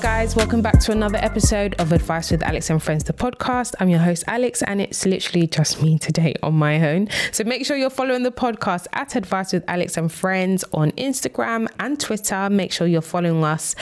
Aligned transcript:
guys. 0.00 0.34
Welcome 0.34 0.62
back 0.62 0.80
to 0.80 0.92
another 0.92 1.18
episode 1.18 1.74
of 1.74 1.92
Advice 1.92 2.30
with 2.30 2.42
Alex 2.42 2.70
and 2.70 2.82
Friends, 2.82 3.04
the 3.04 3.12
podcast. 3.12 3.74
I'm 3.80 3.90
your 3.90 3.98
host, 3.98 4.24
Alex, 4.26 4.62
and 4.62 4.80
it's 4.80 5.04
literally 5.04 5.46
just 5.46 5.82
me 5.82 5.98
today 5.98 6.34
on 6.42 6.54
my 6.54 6.88
own. 6.88 7.08
So 7.32 7.44
make 7.44 7.66
sure 7.66 7.76
you're 7.76 7.90
following 7.90 8.22
the 8.22 8.32
podcast 8.32 8.86
at 8.94 9.14
Advice 9.14 9.52
with 9.52 9.62
Alex 9.68 9.98
and 9.98 10.10
Friends 10.10 10.64
on 10.72 10.92
Instagram 10.92 11.68
and 11.78 12.00
Twitter. 12.00 12.48
Make 12.48 12.72
sure 12.72 12.86
you're 12.86 13.02
following 13.02 13.44
us 13.44 13.74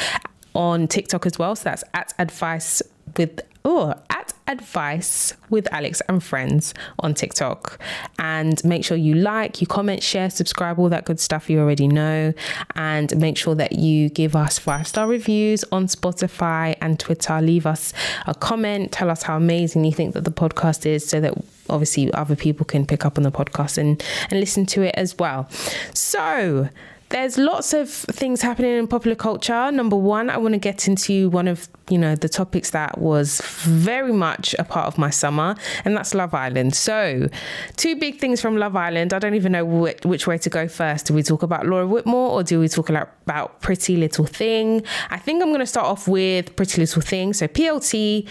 on 0.55 0.89
TikTok 0.89 1.25
as 1.25 1.39
well. 1.39 1.55
So 1.55 1.65
that's 1.65 1.85
at 1.95 2.13
Advice 2.19 2.83
with 3.17 3.41
oh 3.65 3.95
at 4.11 4.33
advice 4.49 5.35
with 5.51 5.73
alex 5.73 6.01
and 6.09 6.23
friends 6.23 6.75
on 7.01 7.15
tiktok. 7.15 7.79
And 8.19 8.63
make 8.65 8.85
sure 8.85 8.97
you 8.97 9.15
like 9.15 9.61
you 9.61 9.67
comment 9.67 10.03
share 10.03 10.31
subscribe 10.31 10.79
all 10.79 10.89
that 10.89 11.05
good 11.05 11.21
stuff 11.21 11.49
you 11.49 11.61
already 11.61 11.87
know. 11.87 12.33
And 12.75 13.17
make 13.17 13.37
sure 13.37 13.55
that 13.55 13.73
you 13.73 14.09
give 14.09 14.35
us 14.35 14.59
five 14.59 14.87
star 14.87 15.07
reviews 15.07 15.65
on 15.71 15.87
spotify 15.87 16.77
and 16.81 16.99
twitter. 16.99 17.41
Leave 17.41 17.67
us 17.67 17.93
a 18.27 18.35
comment. 18.35 18.93
Tell 18.93 19.11
us 19.11 19.23
how 19.23 19.37
amazing 19.37 19.85
you 19.85 19.93
think 19.93 20.15
that 20.15 20.25
the 20.25 20.33
podcast 20.33 20.87
is 20.87 21.07
so 21.09 21.21
that 21.21 21.35
obviously 21.71 22.13
other 22.15 22.37
people 22.37 22.65
can 22.65 22.87
pick 22.87 23.05
up 23.05 23.19
on 23.19 23.25
the 23.25 23.31
podcast 23.31 23.79
and 23.79 24.03
and 24.31 24.41
listen 24.41 24.67
to 24.67 24.83
it 24.83 24.95
as 24.97 25.17
well. 25.19 25.49
So 25.95 26.69
there's 27.11 27.39
lots 27.39 27.73
of 27.73 27.89
things 27.89 28.43
happening 28.43 28.77
in 28.77 28.87
popular 28.87 29.15
culture. 29.15 29.73
Number 29.73 29.97
one, 29.97 30.29
I 30.29 30.37
want 30.37 30.55
to 30.55 30.59
get 30.59 30.87
into 30.89 31.31
one 31.31 31.49
of 31.49 31.69
you 31.89 31.97
know 31.97 32.15
the 32.15 32.29
topics 32.29 32.71
that 32.71 32.99
was 32.99 33.41
very 33.63 34.13
much 34.13 34.55
a 34.59 34.65
part 34.65 34.87
of 34.87 34.99
my 34.99 35.11
summer, 35.11 35.55
and 35.85 35.97
that's 35.97 36.15
Love 36.15 36.35
Island. 36.35 36.75
So, 36.75 37.29
two 37.77 37.97
big 37.97 38.19
things 38.19 38.41
from 38.41 38.57
Love 38.57 38.77
Island. 38.77 39.15
I 39.15 39.19
don't 39.19 39.35
even 39.35 39.53
know 39.53 39.65
which, 39.65 40.05
which 40.05 40.27
way 40.27 40.39
to 40.39 40.51
go 40.51 40.69
first. 40.69 41.07
Do 41.07 41.15
we 41.15 41.23
talk 41.23 41.43
about 41.43 41.67
Laura 41.67 41.87
Whitmore 41.87 42.31
or 42.31 42.43
do 42.43 42.61
we 42.61 42.69
talk 42.69 42.91
about 42.91 43.61
Pretty 43.61 43.97
Little 43.97 44.27
Thing? 44.27 44.83
I 45.11 45.19
think 45.19 45.43
I'm 45.43 45.49
going 45.49 45.61
to 45.61 45.67
start 45.67 45.87
off 45.87 46.09
with 46.09 46.55
Pretty 46.57 46.81
Little 46.81 47.03
Thing. 47.03 47.33
So, 47.33 47.49
PLT 47.49 48.29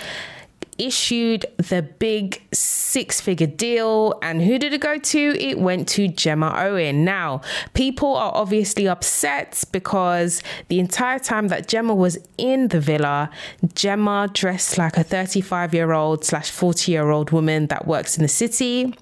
issued 0.77 1.45
the 1.57 1.81
big 1.81 2.41
six 2.53 3.19
figure 3.21 3.47
deal. 3.47 4.17
And 4.21 4.41
who 4.41 4.57
did 4.59 4.73
it 4.73 4.81
go 4.81 4.97
to? 4.97 5.19
It 5.19 5.59
went 5.59 5.87
to 5.89 6.07
Gemma 6.07 6.53
Owen. 6.57 7.03
Now, 7.03 7.41
people 7.73 8.15
are 8.15 8.31
obviously 8.33 8.87
upset 8.87 9.63
because 9.71 10.41
the 10.67 10.79
entire 10.79 11.19
time 11.19 11.47
that 11.49 11.67
Gemma 11.67 11.95
was 11.95 12.17
in 12.37 12.69
the 12.69 12.79
villa, 12.79 13.29
Gemma 13.73 14.29
dressed 14.33 14.77
like 14.77 14.97
a 14.97 15.03
35 15.03 15.73
year 15.73 15.91
old 15.91 16.23
slash 16.23 16.49
40 16.49 16.91
year 16.91 17.09
old 17.09 17.31
woman 17.31 17.67
that 17.67 17.87
works 17.87 18.17
in 18.17 18.23
the 18.23 18.29
city. 18.29 18.93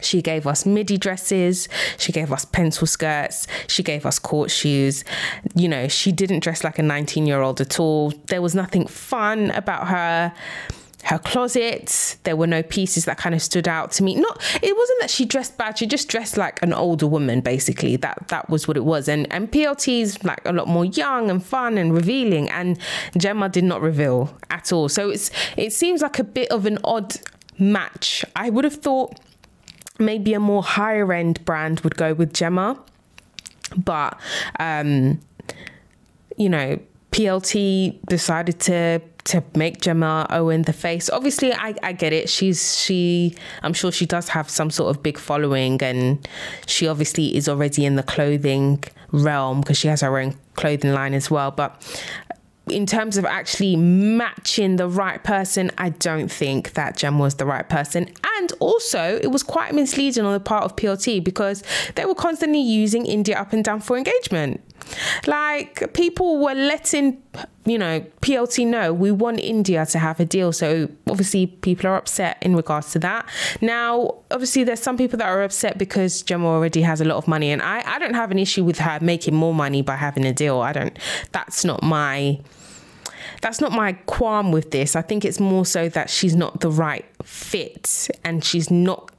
She 0.00 0.22
gave 0.22 0.46
us 0.46 0.64
midi 0.64 0.96
dresses. 0.96 1.68
She 1.96 2.12
gave 2.12 2.32
us 2.32 2.44
pencil 2.44 2.86
skirts. 2.86 3.46
She 3.66 3.82
gave 3.82 4.06
us 4.06 4.18
court 4.18 4.50
shoes. 4.50 5.04
You 5.56 5.68
know, 5.68 5.88
she 5.88 6.12
didn't 6.12 6.40
dress 6.40 6.62
like 6.62 6.78
a 6.78 6.82
19 6.82 7.26
year 7.26 7.40
old 7.40 7.60
at 7.60 7.80
all. 7.80 8.12
There 8.28 8.40
was 8.40 8.54
nothing 8.54 8.86
fun 8.86 9.50
about 9.50 9.88
her 9.88 10.32
her 11.04 11.18
closet. 11.18 12.16
There 12.24 12.36
were 12.36 12.46
no 12.46 12.62
pieces 12.62 13.04
that 13.04 13.18
kind 13.18 13.34
of 13.34 13.42
stood 13.42 13.68
out 13.68 13.92
to 13.92 14.02
me. 14.02 14.16
Not 14.16 14.42
it 14.62 14.76
wasn't 14.76 15.00
that 15.00 15.10
she 15.10 15.24
dressed 15.24 15.56
bad, 15.56 15.78
she 15.78 15.86
just 15.86 16.08
dressed 16.08 16.36
like 16.36 16.62
an 16.62 16.72
older 16.72 17.06
woman, 17.06 17.40
basically. 17.40 17.96
That 17.96 18.28
that 18.28 18.50
was 18.50 18.66
what 18.66 18.76
it 18.76 18.84
was. 18.84 19.08
And 19.08 19.30
and 19.32 19.50
PLT's 19.50 20.22
like 20.24 20.44
a 20.44 20.52
lot 20.52 20.68
more 20.68 20.84
young 20.84 21.30
and 21.30 21.44
fun 21.44 21.78
and 21.78 21.92
revealing. 21.94 22.50
And 22.50 22.78
Gemma 23.16 23.48
did 23.48 23.64
not 23.64 23.80
reveal 23.80 24.36
at 24.50 24.72
all. 24.72 24.88
So 24.88 25.10
it's 25.10 25.30
it 25.56 25.72
seems 25.72 26.02
like 26.02 26.18
a 26.18 26.24
bit 26.24 26.50
of 26.50 26.66
an 26.66 26.78
odd 26.84 27.16
match. 27.58 28.24
I 28.34 28.50
would 28.50 28.64
have 28.64 28.76
thought 28.76 29.18
maybe 29.98 30.34
a 30.34 30.40
more 30.40 30.62
higher 30.62 31.12
end 31.12 31.44
brand 31.44 31.80
would 31.80 31.96
go 31.96 32.14
with 32.14 32.32
Gemma. 32.32 32.78
But 33.76 34.18
um, 34.58 35.20
you 36.36 36.48
know, 36.48 36.78
PLT 37.12 38.00
decided 38.06 38.60
to 38.60 39.00
to 39.28 39.42
make 39.54 39.80
Gemma 39.80 40.26
Owen 40.30 40.62
the 40.62 40.72
face. 40.72 41.10
Obviously, 41.10 41.52
I, 41.52 41.74
I 41.82 41.92
get 41.92 42.12
it. 42.12 42.28
She's 42.28 42.78
she. 42.78 43.34
I'm 43.62 43.74
sure 43.74 43.92
she 43.92 44.06
does 44.06 44.28
have 44.30 44.48
some 44.50 44.70
sort 44.70 44.94
of 44.94 45.02
big 45.02 45.18
following, 45.18 45.82
and 45.82 46.26
she 46.66 46.88
obviously 46.88 47.36
is 47.36 47.48
already 47.48 47.84
in 47.84 47.96
the 47.96 48.02
clothing 48.02 48.82
realm 49.12 49.60
because 49.60 49.78
she 49.78 49.88
has 49.88 50.00
her 50.00 50.18
own 50.18 50.34
clothing 50.54 50.92
line 50.92 51.14
as 51.14 51.30
well. 51.30 51.50
But 51.50 51.80
in 52.70 52.86
terms 52.86 53.16
of 53.16 53.24
actually 53.24 53.76
matching 53.76 54.76
the 54.76 54.88
right 54.88 55.22
person, 55.22 55.70
I 55.78 55.90
don't 55.90 56.30
think 56.30 56.72
that 56.72 56.96
Gem 56.96 57.18
was 57.18 57.34
the 57.36 57.46
right 57.46 57.68
person. 57.68 58.10
And 58.38 58.52
also, 58.60 59.18
it 59.22 59.28
was 59.28 59.42
quite 59.42 59.74
misleading 59.74 60.24
on 60.24 60.32
the 60.32 60.40
part 60.40 60.64
of 60.64 60.76
PLT 60.76 61.22
because 61.22 61.62
they 61.96 62.04
were 62.04 62.14
constantly 62.14 62.60
using 62.60 63.06
India 63.06 63.38
up 63.38 63.52
and 63.52 63.64
down 63.64 63.80
for 63.80 63.96
engagement. 63.96 64.60
Like 65.26 65.92
people 65.94 66.42
were 66.42 66.54
letting, 66.54 67.22
you 67.64 67.78
know, 67.78 68.00
PLT 68.22 68.66
know 68.66 68.92
we 68.92 69.10
want 69.10 69.40
India 69.40 69.84
to 69.86 69.98
have 69.98 70.20
a 70.20 70.24
deal. 70.24 70.52
So 70.52 70.88
obviously 71.06 71.46
people 71.46 71.88
are 71.88 71.96
upset 71.96 72.38
in 72.40 72.56
regards 72.56 72.92
to 72.92 72.98
that. 73.00 73.28
Now, 73.60 74.16
obviously 74.30 74.64
there's 74.64 74.80
some 74.82 74.96
people 74.96 75.18
that 75.18 75.28
are 75.28 75.42
upset 75.42 75.78
because 75.78 76.22
Gemma 76.22 76.46
already 76.46 76.82
has 76.82 77.00
a 77.00 77.04
lot 77.04 77.16
of 77.16 77.28
money. 77.28 77.50
And 77.50 77.62
I, 77.62 77.82
I 77.86 77.98
don't 77.98 78.14
have 78.14 78.30
an 78.30 78.38
issue 78.38 78.64
with 78.64 78.78
her 78.78 78.98
making 79.00 79.34
more 79.34 79.54
money 79.54 79.82
by 79.82 79.96
having 79.96 80.24
a 80.24 80.32
deal. 80.32 80.60
I 80.60 80.72
don't 80.72 80.98
that's 81.32 81.64
not 81.64 81.82
my 81.82 82.40
that's 83.40 83.60
not 83.60 83.72
my 83.72 83.92
qualm 83.92 84.52
with 84.52 84.70
this. 84.70 84.96
I 84.96 85.02
think 85.02 85.24
it's 85.24 85.40
more 85.40 85.64
so 85.64 85.88
that 85.90 86.10
she's 86.10 86.34
not 86.34 86.60
the 86.60 86.70
right 86.70 87.04
fit 87.22 88.08
and 88.24 88.44
she's 88.44 88.70
not 88.70 89.10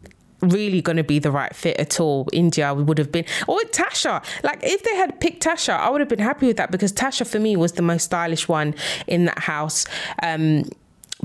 really 0.42 0.82
going 0.82 0.98
to 0.98 1.04
be 1.04 1.20
the 1.20 1.32
right 1.32 1.56
fit 1.56 1.78
at 1.78 2.00
all. 2.00 2.28
India 2.32 2.74
would 2.74 2.98
have 2.98 3.12
been, 3.12 3.26
or 3.48 3.60
Tasha. 3.62 4.24
Like 4.44 4.60
if 4.64 4.84
they 4.84 4.96
had 4.96 5.20
picked 5.20 5.44
Tasha, 5.44 5.78
I 5.78 5.90
would 5.90 6.02
have 6.02 6.10
been 6.10 6.20
happy 6.20 6.48
with 6.48 6.58
that 6.58 6.72
because 6.72 6.94
Tasha 6.94 7.28
for 7.28 7.40
me 7.40 7.56
was 7.56 7.74
the 7.74 7.82
most 7.82 8.06
stylish 8.06 8.48
one 8.48 8.76
in 9.08 9.26
that 9.26 9.40
house. 9.40 9.86
Um, 10.24 10.64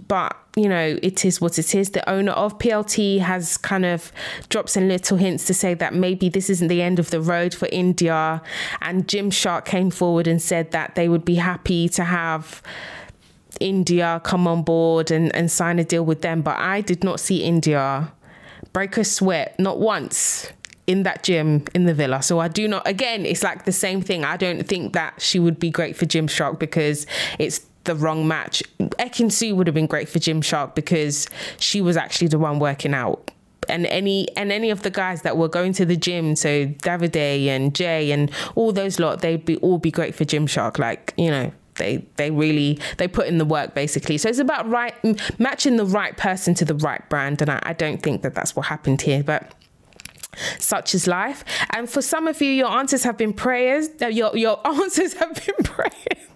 but 0.09 0.37
you 0.57 0.69
know 0.69 0.99
it 1.03 1.25
is 1.25 1.41
what 1.41 1.59
it 1.59 1.75
is 1.75 1.91
the 1.91 2.09
owner 2.09 2.33
of 2.33 2.59
plt 2.59 3.21
has 3.21 3.57
kind 3.57 3.85
of 3.85 4.13
dropped 4.49 4.71
some 4.71 4.89
little 4.89 5.17
hints 5.17 5.47
to 5.47 5.55
say 5.55 5.73
that 5.75 5.95
maybe 5.95 6.29
this 6.29 6.51
isn't 6.51 6.69
the 6.69 6.83
end 6.83 6.99
of 6.99 7.11
the 7.11 7.21
road 7.21 7.55
for 7.55 7.69
india 7.71 8.43
and 8.83 9.07
Gymshark 9.07 9.65
came 9.65 9.91
forward 9.91 10.27
and 10.27 10.43
said 10.43 10.73
that 10.73 10.95
they 10.95 11.09
would 11.09 11.25
be 11.25 11.37
happy 11.37 11.89
to 11.91 12.05
have 12.05 12.61
india 13.61 14.21
come 14.25 14.49
on 14.49 14.63
board 14.63 15.11
and, 15.11 15.35
and 15.35 15.51
sign 15.51 15.79
a 15.79 15.85
deal 15.85 16.05
with 16.05 16.23
them 16.23 16.43
but 16.43 16.59
i 16.59 16.81
did 16.81 17.05
not 17.05 17.21
see 17.21 17.43
india 17.43 18.13
break 18.75 18.99
a 18.99 19.05
sweat, 19.05 19.59
not 19.59 19.81
once 19.81 20.53
in 20.87 21.05
that 21.05 21.23
gym 21.23 21.65
in 21.75 21.87
the 21.87 21.95
villa. 21.95 22.23
So 22.23 22.41
I 22.41 22.49
do 22.49 22.69
not, 22.69 22.87
again, 22.87 23.25
it's 23.25 23.43
like 23.43 23.65
the 23.65 23.73
same 23.73 24.03
thing. 24.03 24.23
I 24.25 24.37
don't 24.37 24.69
think 24.69 24.93
that 24.93 25.23
she 25.23 25.39
would 25.39 25.59
be 25.59 25.71
great 25.71 25.97
for 25.97 26.05
Gymshark 26.05 26.59
because 26.59 27.07
it's 27.39 27.65
the 27.85 27.95
wrong 27.95 28.29
match. 28.29 28.63
Ekin-Su 28.81 29.55
would 29.55 29.67
have 29.67 29.75
been 29.75 29.87
great 29.87 30.09
for 30.09 30.19
Gymshark 30.19 30.75
because 30.75 31.27
she 31.59 31.81
was 31.81 31.97
actually 31.97 32.29
the 32.29 32.39
one 32.39 32.59
working 32.59 32.93
out. 32.93 33.31
And 33.67 33.87
any 33.87 34.29
and 34.37 34.53
any 34.53 34.69
of 34.69 34.83
the 34.83 34.91
guys 34.91 35.23
that 35.23 35.39
were 35.39 35.49
going 35.49 35.73
to 35.75 35.87
the 35.87 35.97
gym, 35.97 36.37
so 36.37 36.67
Davide 36.67 37.47
and 37.47 37.75
Jay 37.75 38.11
and 38.11 38.31
all 38.57 38.73
those 38.73 39.01
lot, 39.01 39.23
they'd 39.23 39.43
be 39.43 39.57
all 39.57 39.79
be 39.79 39.91
great 39.91 40.15
for 40.15 40.27
Gymshark. 40.27 40.79
Like 40.79 41.15
you 41.17 41.31
know, 41.31 41.51
they 41.77 42.07
they 42.17 42.31
really 42.31 42.79
they 42.99 43.09
put 43.09 43.27
in 43.27 43.39
the 43.39 43.45
work 43.45 43.75
basically. 43.75 44.19
So 44.19 44.29
it's 44.29 44.39
about 44.39 44.69
right 44.69 44.95
matching 45.39 45.77
the 45.77 45.87
right 45.87 46.17
person 46.17 46.55
to 46.55 46.65
the 46.65 46.75
right 46.75 47.09
brand 47.09 47.41
and 47.43 47.51
I, 47.51 47.61
I 47.63 47.73
don't 47.73 48.03
think 48.03 48.23
that 48.23 48.35
that's 48.35 48.55
what 48.57 48.67
happened 48.67 49.03
here 49.03 49.23
but 49.23 49.53
such 50.59 50.95
is 50.95 51.07
life. 51.07 51.45
And 51.71 51.89
for 51.89 52.03
some 52.03 52.27
of 52.27 52.41
you 52.43 52.51
your 52.51 52.71
answers 52.71 53.05
have 53.05 53.17
been 53.17 53.33
prayers 53.33 53.89
uh, 54.01 54.07
your 54.07 54.37
your 54.37 54.67
answers 54.67 55.15
have 55.15 55.35
been 55.35 55.65
prayers 55.65 56.29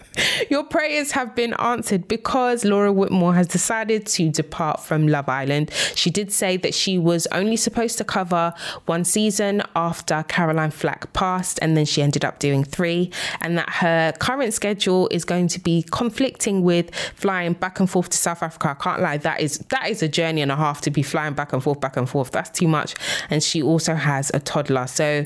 Your 0.51 0.65
prayers 0.65 1.13
have 1.13 1.35
been 1.35 1.55
answered 1.55 2.09
because 2.09 2.65
Laura 2.65 2.93
Whitmore 2.93 3.35
has 3.35 3.47
decided 3.47 4.07
to 4.07 4.31
depart 4.31 4.81
from 4.81 5.09
Love 5.09 5.29
Island. 5.29 5.71
She 5.95 6.11
did 6.11 6.33
say 6.33 6.57
that 6.59 6.75
she 6.75 6.99
was 6.99 7.27
only 7.33 7.57
supposed 7.57 7.99
to 7.99 8.05
cover 8.05 8.55
one 8.87 9.05
season 9.05 9.63
after 9.77 10.25
Caroline 10.29 10.71
Flack 10.71 11.13
passed, 11.13 11.59
and 11.63 11.77
then 11.77 11.85
she 11.85 12.03
ended 12.03 12.25
up 12.25 12.39
doing 12.39 12.65
three, 12.65 13.11
and 13.41 13.59
that 13.59 13.71
her 13.71 14.13
current 14.19 14.55
schedule 14.55 15.09
is 15.11 15.25
going 15.25 15.49
to 15.49 15.61
be 15.61 15.85
conflicting 15.91 16.63
with 16.63 16.95
flying 17.15 17.53
back 17.53 17.81
and 17.81 17.91
forth 17.91 18.11
to 18.11 18.17
South 18.17 18.43
Africa. 18.43 18.71
I 18.71 18.83
can't 18.83 19.03
lie, 19.03 19.19
that 19.19 19.41
is 19.41 19.59
that 19.71 19.89
is 19.89 20.03
a 20.03 20.09
journey 20.09 20.43
and 20.43 20.53
a 20.53 20.57
half 20.57 20.81
to 20.83 20.91
be 20.91 21.03
flying 21.03 21.35
back 21.35 21.53
and 21.53 21.63
forth, 21.63 21.81
back 21.81 21.97
and 21.97 22.09
forth. 22.09 22.31
That's 22.31 22.51
too 22.51 22.69
much. 22.69 22.95
And 23.31 23.43
she 23.43 23.63
also 23.63 23.95
has 23.95 24.31
a 24.35 24.41
toddler. 24.41 24.87
So, 24.87 25.25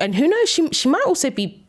and 0.00 0.14
who 0.14 0.28
knows, 0.28 0.48
she 0.48 0.68
she 0.70 0.88
might 0.88 1.04
also 1.06 1.30
be 1.30 1.65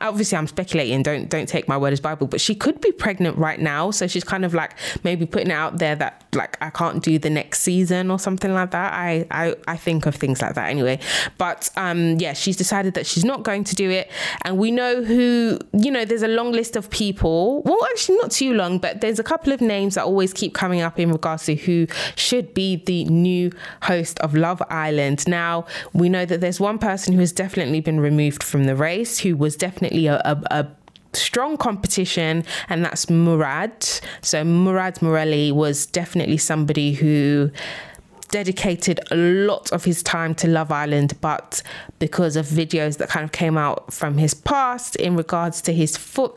obviously 0.00 0.38
I'm 0.38 0.46
speculating. 0.46 1.02
Don't 1.02 1.28
don't 1.28 1.48
take 1.48 1.68
my 1.68 1.76
word 1.76 1.92
as 1.92 2.00
bible 2.00 2.26
but 2.26 2.40
she 2.40 2.54
could 2.54 2.80
be 2.80 2.92
pregnant 2.92 3.36
right 3.36 3.60
now. 3.60 3.90
So 3.90 4.06
she's 4.06 4.24
kind 4.24 4.44
of 4.44 4.54
like 4.54 4.74
maybe 5.04 5.26
putting 5.26 5.50
it 5.50 5.54
out 5.54 5.78
there 5.78 5.94
that 5.96 6.24
like 6.34 6.56
I 6.60 6.70
can't 6.70 7.02
do 7.02 7.18
the 7.18 7.30
next 7.30 7.60
season 7.60 8.10
or 8.10 8.18
something 8.18 8.52
like 8.52 8.70
that. 8.70 8.92
I 8.92 9.26
I, 9.30 9.54
I 9.66 9.76
think 9.76 10.06
of 10.06 10.14
things 10.14 10.42
like 10.42 10.54
that 10.54 10.68
anyway. 10.68 10.98
But 11.38 11.70
um 11.76 12.18
yeah 12.18 12.32
she's 12.32 12.56
decided 12.56 12.94
that 12.94 13.06
she's 13.06 13.24
not 13.24 13.42
going 13.42 13.64
to 13.64 13.74
do 13.74 13.90
it. 13.90 14.10
And 14.42 14.58
we 14.58 14.70
know 14.70 15.02
who 15.02 15.58
you 15.72 15.90
know 15.90 16.04
there's 16.04 16.22
a 16.22 16.28
long 16.28 16.52
list 16.52 16.76
of 16.76 16.90
people. 16.90 17.62
Well 17.62 17.84
actually 17.92 18.18
not 18.18 18.30
too 18.30 18.54
long 18.54 18.78
but 18.78 19.00
there's 19.00 19.18
a 19.18 19.24
couple 19.24 19.52
of 19.52 19.60
names 19.60 19.94
that 19.94 20.04
always 20.04 20.32
keep 20.32 20.54
coming 20.54 20.80
up 20.80 20.98
in 20.98 21.10
regards 21.10 21.46
to 21.46 21.54
who 21.54 21.86
should 22.14 22.54
be 22.54 22.76
the 22.76 23.04
new 23.06 23.50
host 23.82 24.18
of 24.20 24.34
Love 24.34 24.62
Island. 24.70 25.26
Now 25.26 25.66
we 25.92 26.08
know 26.08 26.24
that 26.24 26.40
there's 26.40 26.60
one 26.60 26.78
person 26.78 27.14
who 27.14 27.20
has 27.20 27.32
definitely 27.32 27.80
been 27.80 28.00
removed 28.00 28.42
from 28.42 28.64
the 28.64 28.76
race 28.76 29.18
who 29.18 29.36
was 29.36 29.55
definitely 29.56 30.06
a, 30.06 30.16
a, 30.16 30.42
a 30.50 30.68
strong 31.12 31.56
competition, 31.56 32.44
and 32.68 32.84
that's 32.84 33.08
Murad. 33.10 33.86
So 34.20 34.44
Murad 34.44 34.96
Merali 34.96 35.52
was 35.52 35.86
definitely 35.86 36.38
somebody 36.38 36.92
who 36.92 37.50
dedicated 38.28 39.00
a 39.10 39.16
lot 39.16 39.70
of 39.72 39.84
his 39.84 40.02
time 40.02 40.34
to 40.36 40.48
Love 40.48 40.72
Island, 40.72 41.14
but 41.20 41.62
because 41.98 42.36
of 42.36 42.46
videos 42.46 42.98
that 42.98 43.08
kind 43.08 43.24
of 43.24 43.32
came 43.32 43.56
out 43.56 43.92
from 43.92 44.18
his 44.18 44.34
past 44.34 44.96
in 44.96 45.16
regards 45.16 45.62
to 45.62 45.72
his 45.72 45.96
foot 45.96 46.34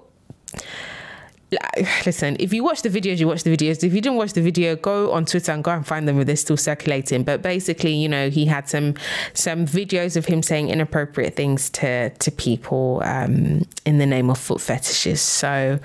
listen, 2.06 2.38
if 2.40 2.54
you 2.54 2.64
watch 2.64 2.82
the 2.82 2.90
videos, 2.90 3.20
you 3.20 3.28
watch 3.28 3.44
the 3.44 3.56
videos. 3.56 3.84
If 3.84 3.94
you 3.94 4.02
didn't 4.02 4.18
watch 4.18 4.34
the 4.34 4.42
video, 4.42 4.76
go 4.76 5.12
on 5.12 5.26
Twitter 5.26 5.52
and 5.52 5.64
go 5.64 5.72
and 5.72 5.86
find 5.86 6.08
them 6.08 6.20
if 6.20 6.28
they're 6.28 6.36
still 6.36 6.58
circulating. 6.58 7.24
But 7.24 7.42
basically, 7.42 7.94
you 7.94 8.10
know, 8.10 8.30
he 8.30 8.46
had 8.46 8.70
some 8.70 8.96
some 9.34 9.66
videos 9.66 10.16
of 10.16 10.26
him 10.26 10.44
saying 10.44 10.70
inappropriate 10.70 11.36
things 11.36 11.70
to 11.72 12.10
to 12.10 12.32
people 12.32 13.02
um, 13.04 13.66
in 13.86 13.98
the 13.98 14.06
name 14.06 14.30
of 14.30 14.38
foot 14.38 14.62
fetishes. 14.62 15.22
So 15.22 15.80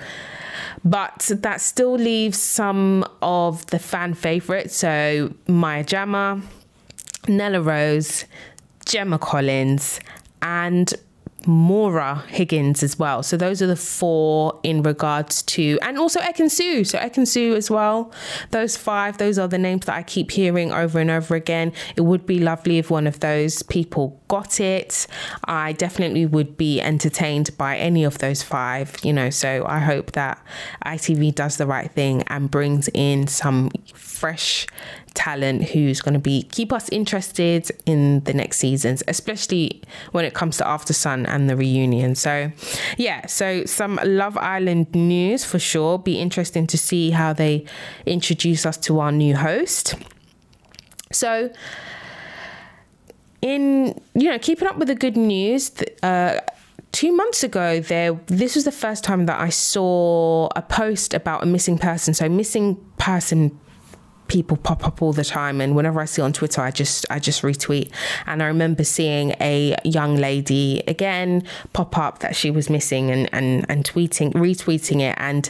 but 0.83 1.31
that 1.33 1.61
still 1.61 1.95
leaves 1.95 2.37
some 2.37 3.05
of 3.21 3.65
the 3.67 3.79
fan 3.79 4.13
favorites. 4.13 4.75
So 4.75 5.33
Maya 5.47 5.83
Jama, 5.83 6.41
Nella 7.27 7.61
Rose, 7.61 8.25
Gemma 8.85 9.17
Collins, 9.17 9.99
and 10.41 10.93
Maura 11.45 12.23
Higgins 12.27 12.83
as 12.83 12.97
well. 12.97 13.23
So 13.23 13.37
those 13.37 13.61
are 13.61 13.67
the 13.67 13.75
four 13.75 14.59
in 14.63 14.83
regards 14.83 15.41
to, 15.43 15.77
and 15.81 15.97
also 15.97 16.19
Ekin-Su. 16.19 16.83
So 16.83 16.97
Ekin-Su 16.97 17.55
as 17.55 17.69
well. 17.69 18.11
Those 18.51 18.77
five, 18.77 19.17
those 19.17 19.37
are 19.37 19.47
the 19.47 19.57
names 19.57 19.85
that 19.85 19.95
I 19.95 20.03
keep 20.03 20.31
hearing 20.31 20.71
over 20.71 20.99
and 20.99 21.11
over 21.11 21.35
again. 21.35 21.73
It 21.95 22.01
would 22.01 22.25
be 22.25 22.39
lovely 22.39 22.77
if 22.77 22.89
one 22.89 23.07
of 23.07 23.19
those 23.19 23.63
people 23.63 24.21
got 24.27 24.59
it. 24.59 25.07
I 25.45 25.73
definitely 25.73 26.25
would 26.25 26.57
be 26.57 26.81
entertained 26.81 27.57
by 27.57 27.77
any 27.77 28.03
of 28.03 28.17
those 28.17 28.43
five, 28.43 28.95
you 29.03 29.13
know. 29.13 29.29
So 29.29 29.65
I 29.67 29.79
hope 29.79 30.13
that 30.13 30.43
ITV 30.85 31.35
does 31.35 31.57
the 31.57 31.67
right 31.67 31.91
thing 31.91 32.23
and 32.27 32.49
brings 32.49 32.89
in 32.93 33.27
some 33.27 33.71
fresh 33.93 34.67
talent 35.15 35.63
who's 35.69 36.01
going 36.01 36.13
to 36.13 36.19
be 36.19 36.43
keep 36.43 36.71
us 36.71 36.89
interested 36.89 37.71
in 37.85 38.23
the 38.25 38.33
next 38.33 38.57
seasons, 38.57 39.01
especially 39.07 39.81
when 40.11 40.25
it 40.25 40.33
comes 40.33 40.57
to 40.57 40.67
After 40.67 40.93
Sun 40.93 41.25
and 41.25 41.49
the 41.49 41.55
reunion. 41.55 42.15
So, 42.15 42.51
yeah, 42.97 43.25
so 43.25 43.65
some 43.65 43.99
Love 44.03 44.37
Island 44.37 44.93
news 44.93 45.43
for 45.43 45.57
sure. 45.57 45.97
Be 45.97 46.19
interesting 46.19 46.67
to 46.67 46.77
see 46.77 47.11
how 47.11 47.33
they 47.33 47.65
introduce 48.05 48.65
us 48.65 48.77
to 48.77 48.99
our 48.99 49.11
new 49.11 49.35
host. 49.35 49.95
So, 51.11 51.51
in 53.41 53.99
you 54.13 54.29
know, 54.29 54.39
keeping 54.39 54.67
up 54.67 54.77
with 54.77 54.89
the 54.89 54.95
good 54.95 55.17
news. 55.17 55.71
Uh, 56.03 56.39
two 56.91 57.11
months 57.11 57.43
ago 57.43 57.81
there 57.81 58.13
this 58.27 58.55
was 58.55 58.63
the 58.63 58.71
first 58.71 59.03
time 59.03 59.25
that 59.25 59.37
i 59.41 59.49
saw 59.49 60.47
a 60.55 60.61
post 60.61 61.13
about 61.13 61.43
a 61.43 61.45
missing 61.45 61.77
person 61.77 62.13
so 62.13 62.29
missing 62.29 62.77
person 62.97 63.51
people 64.27 64.57
pop 64.57 64.85
up 64.85 65.01
all 65.01 65.13
the 65.13 65.23
time 65.23 65.61
and 65.61 65.75
whenever 65.75 65.99
I 65.99 66.05
see 66.05 66.21
on 66.21 66.33
Twitter 66.33 66.61
I 66.61 66.71
just 66.71 67.05
I 67.09 67.19
just 67.19 67.41
retweet 67.41 67.91
and 68.25 68.41
I 68.41 68.47
remember 68.47 68.83
seeing 68.83 69.35
a 69.39 69.75
young 69.83 70.15
lady 70.15 70.83
again 70.87 71.43
pop 71.73 71.97
up 71.97 72.19
that 72.19 72.35
she 72.35 72.51
was 72.51 72.69
missing 72.69 73.11
and 73.11 73.29
and 73.33 73.65
and 73.69 73.83
tweeting 73.83 74.33
retweeting 74.33 75.01
it 75.01 75.15
and 75.17 75.49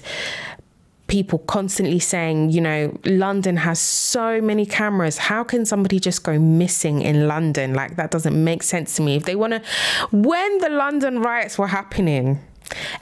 people 1.07 1.39
constantly 1.39 1.99
saying, 1.99 2.49
you 2.49 2.59
know, 2.59 2.97
London 3.05 3.57
has 3.57 3.79
so 3.79 4.41
many 4.41 4.65
cameras. 4.65 5.17
How 5.17 5.43
can 5.43 5.65
somebody 5.65 5.99
just 5.99 6.23
go 6.23 6.39
missing 6.39 7.01
in 7.01 7.27
London? 7.27 7.73
Like, 7.73 7.95
that 7.97 8.11
doesn't 8.11 8.43
make 8.43 8.63
sense 8.63 8.95
to 8.95 9.01
me. 9.01 9.15
If 9.15 9.25
they 9.25 9.35
want 9.35 9.53
to, 9.53 9.61
when 10.11 10.57
the 10.59 10.69
London 10.69 11.21
riots 11.21 11.57
were 11.57 11.67
happening, 11.67 12.39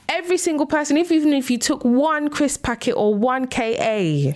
every 0.09 0.37
single 0.37 0.65
person, 0.65 0.97
if 0.97 1.11
even 1.11 1.33
if 1.33 1.49
you 1.49 1.57
took 1.57 1.83
one 1.85 2.29
crisp 2.29 2.63
packet 2.63 2.93
or 2.93 3.15
one 3.15 3.47
KA, 3.47 4.33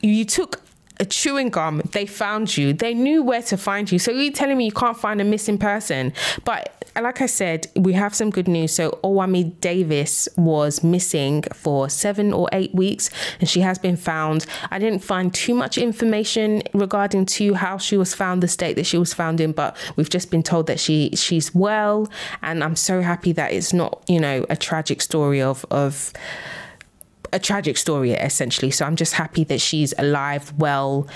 you 0.00 0.24
took 0.24 0.60
a 1.00 1.04
chewing 1.04 1.50
gum, 1.50 1.82
they 1.92 2.06
found 2.06 2.56
you. 2.56 2.72
They 2.72 2.94
knew 2.94 3.22
where 3.22 3.42
to 3.42 3.56
find 3.56 3.90
you. 3.90 3.98
So 3.98 4.12
you're 4.12 4.32
telling 4.32 4.56
me 4.56 4.66
you 4.66 4.72
can't 4.72 4.96
find 4.96 5.20
a 5.20 5.24
missing 5.24 5.58
person. 5.58 6.12
But 6.44 6.82
like 7.00 7.20
I 7.20 7.26
said, 7.26 7.66
we 7.74 7.94
have 7.94 8.14
some 8.14 8.30
good 8.30 8.46
news. 8.46 8.72
So 8.72 8.98
Owami 9.02 9.58
Davies 9.60 10.28
was 10.36 10.84
missing 10.84 11.42
for 11.54 11.88
seven 11.88 12.32
or 12.32 12.48
eight 12.52 12.74
weeks 12.74 13.10
and 13.40 13.48
she 13.48 13.60
has 13.60 13.78
been 13.78 13.96
found. 13.96 14.46
I 14.70 14.78
didn't 14.78 15.00
find 15.00 15.32
too 15.32 15.54
much 15.54 15.78
information 15.78 16.62
regarding 16.74 17.26
to 17.26 17.54
how 17.54 17.78
she 17.78 17.96
was 17.96 18.14
found, 18.14 18.42
the 18.42 18.48
state 18.48 18.74
that 18.76 18.86
she 18.86 18.98
was 18.98 19.14
found 19.14 19.40
in, 19.40 19.52
but 19.52 19.76
we've 19.96 20.10
just 20.10 20.30
been 20.30 20.42
told 20.42 20.66
that 20.66 20.78
she 20.78 21.10
she's 21.14 21.54
well. 21.54 22.08
And 22.42 22.62
I'm 22.62 22.76
so 22.76 23.00
happy 23.00 23.32
that 23.32 23.52
it's 23.52 23.72
not, 23.72 24.02
you 24.06 24.20
know, 24.20 24.46
a 24.50 24.56
tragic 24.56 25.00
story 25.00 25.40
of 25.40 25.64
of 25.70 26.12
a 27.32 27.38
tragic 27.38 27.76
story 27.76 28.12
essentially. 28.12 28.70
So 28.70 28.84
I'm 28.84 28.96
just 28.96 29.14
happy 29.14 29.44
that 29.44 29.60
she's 29.60 29.94
alive, 29.98 30.52
well, 30.58 31.08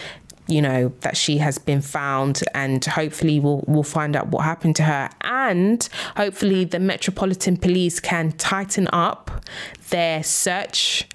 you 0.49 0.63
know 0.63 0.93
that 1.01 1.17
she 1.17 1.39
has 1.39 1.59
been 1.59 1.81
found 1.83 2.43
and 2.55 2.85
hopefully 2.85 3.41
we'll 3.41 3.65
we'll 3.67 3.83
find 3.83 4.15
out 4.15 4.29
what 4.29 4.45
happened 4.45 4.77
to 4.77 4.85
her 4.85 5.11
and 5.23 5.89
hopefully 6.17 6.65
the 6.65 6.79
metropolitan 6.79 7.57
police 7.57 7.99
can 7.99 8.31
tighten 8.31 8.89
up 8.93 9.45
their 9.91 10.23
search 10.23 11.09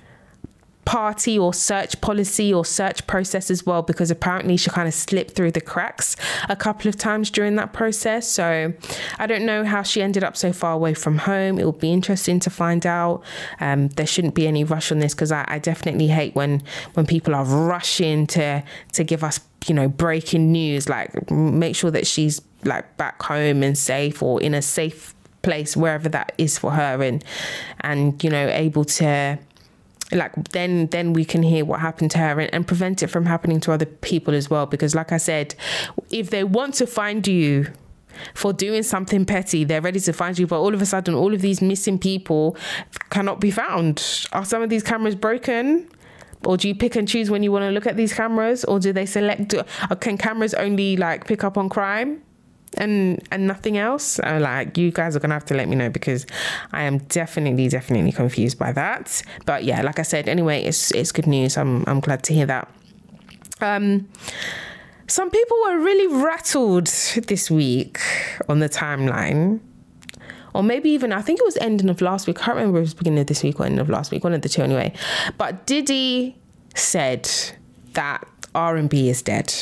party 0.85 1.37
or 1.37 1.53
search 1.53 1.99
policy 2.01 2.53
or 2.53 2.65
search 2.65 3.05
process 3.07 3.51
as 3.51 3.65
well 3.65 3.81
because 3.81 4.09
apparently 4.09 4.57
she 4.57 4.69
kind 4.69 4.87
of 4.87 4.93
slipped 4.93 5.31
through 5.31 5.51
the 5.51 5.61
cracks 5.61 6.15
a 6.49 6.55
couple 6.55 6.89
of 6.89 6.97
times 6.97 7.29
during 7.29 7.55
that 7.55 7.71
process. 7.73 8.27
So 8.27 8.73
i 9.19 9.27
don't 9.27 9.45
know 9.45 9.63
how 9.63 9.83
she 9.83 10.01
ended 10.01 10.23
up 10.23 10.35
so 10.35 10.51
far 10.51 10.73
away 10.73 10.93
from 10.93 11.19
home. 11.19 11.59
It 11.59 11.65
will 11.65 11.71
be 11.71 11.91
interesting 11.91 12.39
to 12.41 12.49
find 12.49 12.85
out. 12.85 13.23
Um, 13.59 13.89
there 13.89 14.07
shouldn't 14.07 14.35
be 14.35 14.47
any 14.47 14.63
rush 14.63 14.91
on 14.91 14.99
this 14.99 15.13
because 15.13 15.31
I, 15.31 15.45
I 15.47 15.59
definitely 15.59 16.07
hate 16.07 16.35
when 16.35 16.63
when 16.93 17.05
people 17.05 17.35
are 17.35 17.45
rushing 17.45 18.27
to 18.27 18.63
to 18.93 19.03
give 19.03 19.23
us 19.23 19.39
you 19.67 19.75
know 19.75 19.87
breaking 19.87 20.51
news. 20.51 20.89
Like 20.89 21.29
make 21.31 21.75
sure 21.75 21.91
that 21.91 22.07
she's 22.07 22.41
like 22.63 22.97
back 22.97 23.21
home 23.21 23.63
and 23.63 23.77
safe 23.77 24.21
or 24.21 24.41
in 24.41 24.53
a 24.53 24.61
safe 24.61 25.13
place 25.41 25.75
wherever 25.75 26.07
that 26.07 26.31
is 26.37 26.57
for 26.57 26.71
her 26.71 27.01
and 27.01 27.23
and 27.79 28.23
you 28.23 28.29
know 28.29 28.47
able 28.49 28.85
to 28.85 29.39
like 30.11 30.49
then 30.49 30.87
then 30.87 31.13
we 31.13 31.23
can 31.23 31.43
hear 31.43 31.63
what 31.65 31.79
happened 31.79 32.11
to 32.11 32.17
her 32.17 32.39
and, 32.39 32.53
and 32.53 32.67
prevent 32.67 33.01
it 33.01 33.07
from 33.07 33.25
happening 33.25 33.59
to 33.59 33.71
other 33.71 33.85
people 33.85 34.33
as 34.33 34.49
well 34.49 34.65
because 34.65 34.93
like 34.93 35.11
i 35.11 35.17
said 35.17 35.55
if 36.09 36.29
they 36.29 36.43
want 36.43 36.73
to 36.73 36.85
find 36.85 37.27
you 37.27 37.65
for 38.33 38.53
doing 38.53 38.83
something 38.83 39.25
petty. 39.25 39.63
They're 39.63 39.81
ready 39.81 39.99
to 40.01 40.13
find 40.13 40.37
you, 40.37 40.47
but 40.47 40.59
all 40.59 40.73
of 40.73 40.81
a 40.81 40.85
sudden, 40.85 41.13
all 41.15 41.33
of 41.33 41.41
these 41.41 41.62
missing 41.62 42.00
people 42.00 42.57
cannot 43.09 43.39
be 43.39 43.51
found. 43.51 44.27
Are 44.33 44.45
some 44.45 44.62
of 44.62 44.69
these 44.69 44.83
cameras 44.83 45.15
broken? 45.15 45.89
Or 46.45 46.57
do 46.57 46.67
you 46.67 46.75
pick 46.75 46.95
and 46.95 47.07
choose 47.07 47.29
when 47.29 47.43
you 47.43 47.51
want 47.51 47.63
to 47.63 47.69
look 47.69 47.86
at 47.86 47.97
these 47.97 48.13
cameras? 48.13 48.65
Or 48.65 48.79
do 48.79 48.91
they 48.91 49.05
select, 49.05 49.53
or 49.53 49.63
uh, 49.89 49.95
can 49.95 50.17
cameras 50.17 50.53
only 50.55 50.97
like 50.97 51.27
pick 51.27 51.43
up 51.43 51.57
on 51.57 51.69
crime? 51.69 52.21
And 52.77 53.21
and 53.31 53.47
nothing 53.47 53.77
else 53.77 54.19
uh, 54.19 54.39
like 54.41 54.77
you 54.77 54.91
guys 54.91 55.15
are 55.15 55.19
gonna 55.19 55.33
have 55.33 55.45
to 55.45 55.53
let 55.53 55.67
me 55.67 55.75
know 55.75 55.89
because 55.89 56.25
i 56.71 56.83
am 56.83 56.99
definitely 56.99 57.67
definitely 57.67 58.11
confused 58.11 58.57
by 58.57 58.71
that. 58.71 59.21
But 59.45 59.63
yeah 59.63 59.81
like 59.81 59.99
i 59.99 60.03
said 60.03 60.29
anyway 60.29 60.63
it's 60.63 60.91
it's 60.91 61.11
good 61.11 61.27
news. 61.27 61.57
I'm 61.57 61.83
i'm 61.87 61.99
glad 61.99 62.23
to 62.23 62.33
hear 62.33 62.45
that. 62.45 62.69
Um 63.59 64.07
some 65.07 65.29
people 65.29 65.57
were 65.65 65.77
really 65.79 66.07
rattled 66.23 66.87
this 66.87 67.51
week 67.51 67.99
on 68.47 68.59
the 68.59 68.69
timeline. 68.69 69.59
Or 70.53 70.63
maybe 70.63 70.89
even 70.91 71.11
I 71.11 71.21
think 71.21 71.39
it 71.39 71.45
was 71.45 71.57
ending 71.57 71.89
of 71.89 71.99
last 72.01 72.27
week. 72.27 72.39
I 72.41 72.45
can't 72.45 72.57
remember 72.57 72.77
if 72.79 72.83
it 72.83 72.85
was 72.85 72.93
beginning 72.93 73.19
of 73.19 73.27
this 73.27 73.43
week 73.43 73.59
or 73.59 73.65
end 73.65 73.79
of 73.79 73.89
last 73.89 74.11
week, 74.11 74.23
one 74.23 74.33
of 74.33 74.41
the 74.41 74.49
two 74.49 74.61
anyway. 74.61 74.93
But 75.37 75.65
Diddy 75.65 76.37
said 76.75 77.29
that 77.93 78.25
R 78.55 78.77
and 78.77 78.89
B 78.89 79.09
is 79.09 79.21
dead 79.21 79.53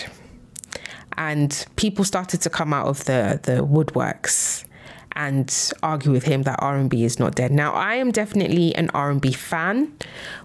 and 1.19 1.65
people 1.75 2.03
started 2.03 2.41
to 2.41 2.49
come 2.49 2.73
out 2.73 2.87
of 2.87 3.03
the 3.05 3.39
the 3.43 3.63
woodworks 3.63 4.65
and 5.13 5.73
argue 5.83 6.11
with 6.11 6.23
him 6.23 6.43
that 6.43 6.57
R&B 6.61 7.03
is 7.03 7.19
not 7.19 7.35
dead. 7.35 7.51
Now, 7.51 7.73
I 7.73 7.95
am 7.95 8.11
definitely 8.11 8.73
an 8.75 8.89
R&B 8.93 9.33
fan. 9.33 9.91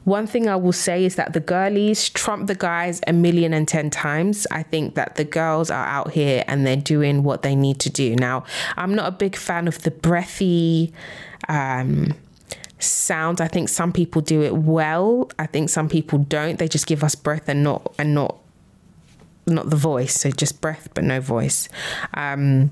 One 0.04 0.26
thing 0.26 0.48
I 0.48 0.56
will 0.56 0.72
say 0.72 1.04
is 1.04 1.14
that 1.16 1.32
the 1.32 1.38
girlies 1.38 2.08
trump 2.08 2.48
the 2.48 2.54
guys 2.54 3.00
a 3.06 3.12
million 3.12 3.52
and 3.52 3.68
ten 3.68 3.90
times. 3.90 4.46
I 4.50 4.64
think 4.64 4.94
that 4.94 5.14
the 5.14 5.24
girls 5.24 5.70
are 5.70 5.84
out 5.86 6.10
here 6.12 6.42
and 6.48 6.66
they're 6.66 6.76
doing 6.76 7.22
what 7.22 7.42
they 7.42 7.54
need 7.54 7.78
to 7.80 7.90
do. 7.90 8.16
Now, 8.16 8.44
I'm 8.76 8.94
not 8.94 9.06
a 9.06 9.12
big 9.12 9.36
fan 9.36 9.68
of 9.68 9.82
the 9.82 9.90
breathy 9.92 10.92
um, 11.48 12.14
sound. 12.78 13.40
I 13.40 13.48
think 13.48 13.68
some 13.68 13.92
people 13.92 14.22
do 14.22 14.42
it 14.42 14.56
well. 14.56 15.30
I 15.38 15.46
think 15.46 15.68
some 15.68 15.88
people 15.88 16.18
don't. 16.18 16.58
They 16.58 16.68
just 16.68 16.86
give 16.86 17.04
us 17.04 17.14
breath 17.14 17.48
and 17.48 17.62
not 17.62 17.94
and 17.98 18.14
not 18.14 18.38
not 19.46 19.70
the 19.70 19.76
voice, 19.76 20.14
so 20.14 20.30
just 20.30 20.60
breath 20.60 20.88
but 20.94 21.04
no 21.04 21.20
voice. 21.20 21.68
Um, 22.14 22.70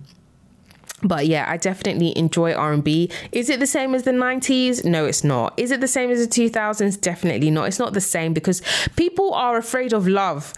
but 1.02 1.26
yeah, 1.26 1.46
I 1.48 1.56
definitely 1.56 2.16
enjoy 2.16 2.52
R&B. 2.52 3.10
Is 3.32 3.50
it 3.50 3.58
the 3.58 3.66
same 3.66 3.94
as 3.94 4.04
the 4.04 4.12
90s? 4.12 4.84
No, 4.84 5.04
it's 5.04 5.24
not. 5.24 5.52
Is 5.56 5.72
it 5.72 5.80
the 5.80 5.88
same 5.88 6.10
as 6.10 6.26
the 6.26 6.50
2000s? 6.50 7.00
Definitely 7.00 7.50
not. 7.50 7.64
It's 7.68 7.78
not 7.78 7.92
the 7.92 8.00
same 8.00 8.32
because 8.32 8.62
people 8.96 9.34
are 9.34 9.56
afraid 9.56 9.92
of 9.92 10.06
love. 10.06 10.54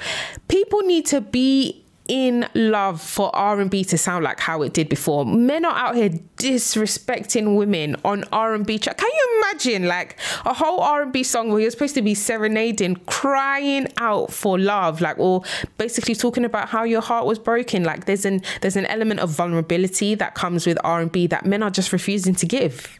People 0.48 0.80
need 0.80 1.06
to 1.06 1.20
be 1.22 1.83
in 2.08 2.46
love 2.54 3.00
for 3.00 3.34
R&B 3.34 3.84
to 3.84 3.96
sound 3.96 4.24
like 4.24 4.38
how 4.40 4.62
it 4.62 4.74
did 4.74 4.88
before. 4.88 5.24
Men 5.24 5.64
are 5.64 5.74
out 5.74 5.96
here 5.96 6.10
disrespecting 6.36 7.56
women 7.56 7.96
on 8.04 8.24
R&B 8.32 8.78
track. 8.78 8.98
Can 8.98 9.10
you 9.10 9.42
imagine 9.42 9.86
like 9.86 10.18
a 10.44 10.52
whole 10.52 10.80
R&B 10.80 11.22
song 11.22 11.50
where 11.50 11.60
you're 11.60 11.70
supposed 11.70 11.94
to 11.94 12.02
be 12.02 12.14
serenading, 12.14 12.96
crying 13.06 13.88
out 13.98 14.32
for 14.32 14.58
love, 14.58 15.00
like 15.00 15.18
or 15.18 15.42
basically 15.78 16.14
talking 16.14 16.44
about 16.44 16.68
how 16.68 16.84
your 16.84 17.00
heart 17.00 17.26
was 17.26 17.38
broken. 17.38 17.84
Like 17.84 18.04
there's 18.04 18.24
an 18.24 18.42
there's 18.60 18.76
an 18.76 18.86
element 18.86 19.20
of 19.20 19.30
vulnerability 19.30 20.14
that 20.16 20.34
comes 20.34 20.66
with 20.66 20.78
R&B 20.84 21.26
that 21.28 21.46
men 21.46 21.62
are 21.62 21.70
just 21.70 21.92
refusing 21.92 22.34
to 22.34 22.46
give 22.46 22.98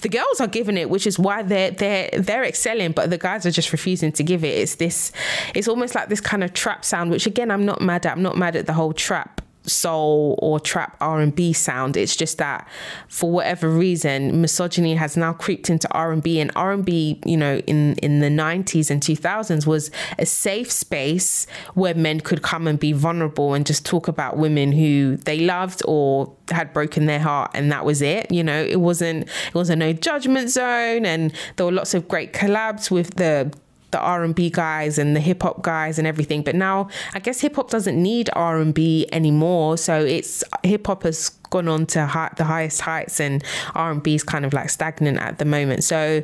the 0.00 0.08
girls 0.08 0.40
are 0.40 0.46
giving 0.46 0.76
it, 0.76 0.88
which 0.90 1.06
is 1.06 1.18
why 1.18 1.42
they're 1.42 1.70
they're 1.70 2.10
they're 2.12 2.44
excelling, 2.44 2.92
but 2.92 3.10
the 3.10 3.18
guys 3.18 3.44
are 3.46 3.50
just 3.50 3.72
refusing 3.72 4.12
to 4.12 4.22
give 4.22 4.44
it. 4.44 4.58
It's 4.58 4.76
this, 4.76 5.12
it's 5.54 5.68
almost 5.68 5.94
like 5.94 6.08
this 6.08 6.20
kind 6.20 6.42
of 6.42 6.52
trap 6.54 6.84
sound, 6.84 7.10
which 7.10 7.26
again 7.26 7.50
I'm 7.50 7.64
not 7.64 7.80
mad 7.80 8.06
at. 8.06 8.12
I'm 8.16 8.22
not 8.22 8.36
mad 8.36 8.56
at 8.56 8.66
the 8.66 8.72
whole 8.72 8.92
trap 8.92 9.41
soul 9.64 10.38
or 10.42 10.58
trap 10.58 10.96
R&B 11.00 11.52
sound. 11.52 11.96
It's 11.96 12.16
just 12.16 12.38
that 12.38 12.68
for 13.08 13.30
whatever 13.30 13.68
reason 13.68 14.40
misogyny 14.40 14.94
has 14.94 15.16
now 15.16 15.32
creeped 15.32 15.70
into 15.70 15.88
R&B 15.92 16.40
and 16.40 16.50
R&B 16.56 17.20
you 17.24 17.36
know 17.36 17.58
in 17.58 17.94
in 17.96 18.20
the 18.20 18.28
90s 18.28 18.90
and 18.90 19.00
2000s 19.00 19.66
was 19.66 19.90
a 20.18 20.26
safe 20.26 20.70
space 20.70 21.46
where 21.74 21.94
men 21.94 22.20
could 22.20 22.42
come 22.42 22.66
and 22.66 22.78
be 22.78 22.92
vulnerable 22.92 23.54
and 23.54 23.66
just 23.66 23.84
talk 23.86 24.08
about 24.08 24.36
women 24.36 24.72
who 24.72 25.16
they 25.18 25.40
loved 25.40 25.82
or 25.86 26.34
had 26.50 26.72
broken 26.72 27.06
their 27.06 27.20
heart 27.20 27.50
and 27.54 27.70
that 27.70 27.84
was 27.84 28.02
it. 28.02 28.30
You 28.30 28.44
know 28.44 28.62
it 28.62 28.80
wasn't 28.80 29.28
it 29.48 29.54
was 29.54 29.70
a 29.70 29.76
no 29.76 29.92
judgment 29.92 30.50
zone 30.50 31.06
and 31.06 31.32
there 31.56 31.66
were 31.66 31.72
lots 31.72 31.94
of 31.94 32.08
great 32.08 32.32
collabs 32.32 32.90
with 32.90 33.14
the 33.14 33.52
the 33.92 34.00
R&B 34.00 34.50
guys 34.50 34.98
and 34.98 35.14
the 35.14 35.20
hip 35.20 35.42
hop 35.42 35.62
guys 35.62 35.98
and 35.98 36.06
everything. 36.06 36.42
But 36.42 36.56
now 36.56 36.88
I 37.14 37.20
guess 37.20 37.40
hip 37.40 37.56
hop 37.56 37.70
doesn't 37.70 38.00
need 38.00 38.28
R&B 38.32 39.08
anymore. 39.12 39.78
So 39.78 40.00
it's 40.00 40.42
hip 40.64 40.86
hop 40.86 41.04
has 41.04 41.30
gone 41.50 41.68
on 41.68 41.86
to 41.86 42.06
high, 42.06 42.32
the 42.36 42.44
highest 42.44 42.80
heights 42.80 43.20
and 43.20 43.44
R&B 43.74 44.14
is 44.14 44.24
kind 44.24 44.44
of 44.44 44.52
like 44.52 44.70
stagnant 44.70 45.18
at 45.18 45.38
the 45.38 45.44
moment. 45.44 45.84
So 45.84 46.22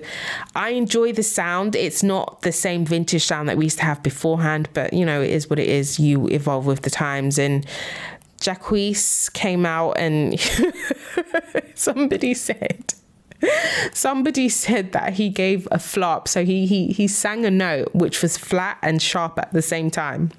I 0.57 0.71
enjoy 0.71 1.13
the 1.13 1.23
sound. 1.23 1.77
It's 1.77 2.03
not 2.03 2.43
the 2.43 2.53
same 2.53 2.85
vintage 2.85 3.25
sound 3.25 3.49
that 3.49 3.57
we 3.57 3.67
used 3.67 3.79
to 3.79 3.85
have 3.85 4.03
beforehand, 4.03 4.69
but 4.75 4.93
you 4.93 5.05
know, 5.05 5.23
it 5.23 5.31
is 5.31 5.49
what 5.49 5.59
it 5.59 5.69
is. 5.69 6.01
You 6.01 6.29
evolve 6.29 6.67
with 6.67 6.83
the 6.83 6.91
times 6.91 7.39
and 7.39 7.65
Jacquees 8.41 9.33
came 9.33 9.67
out 9.67 9.93
and 9.93 10.41
somebody 11.75 12.35
said 12.35 12.95
Somebody 13.93 14.49
said 14.49 14.93
that 14.93 15.15
he 15.15 15.29
gave 15.29 15.69
a 15.71 15.79
flop. 15.79 16.29
So 16.29 16.45
he, 16.45 16.67
he, 16.67 16.89
he 16.89 17.07
sang 17.09 17.45
a 17.45 17.51
note 17.51 17.95
which 17.95 18.23
was 18.23 18.37
flat 18.37 18.79
and 18.83 19.01
sharp 19.01 19.39
at 19.39 19.53
the 19.53 19.63
same 19.63 19.91
time. 19.91 20.31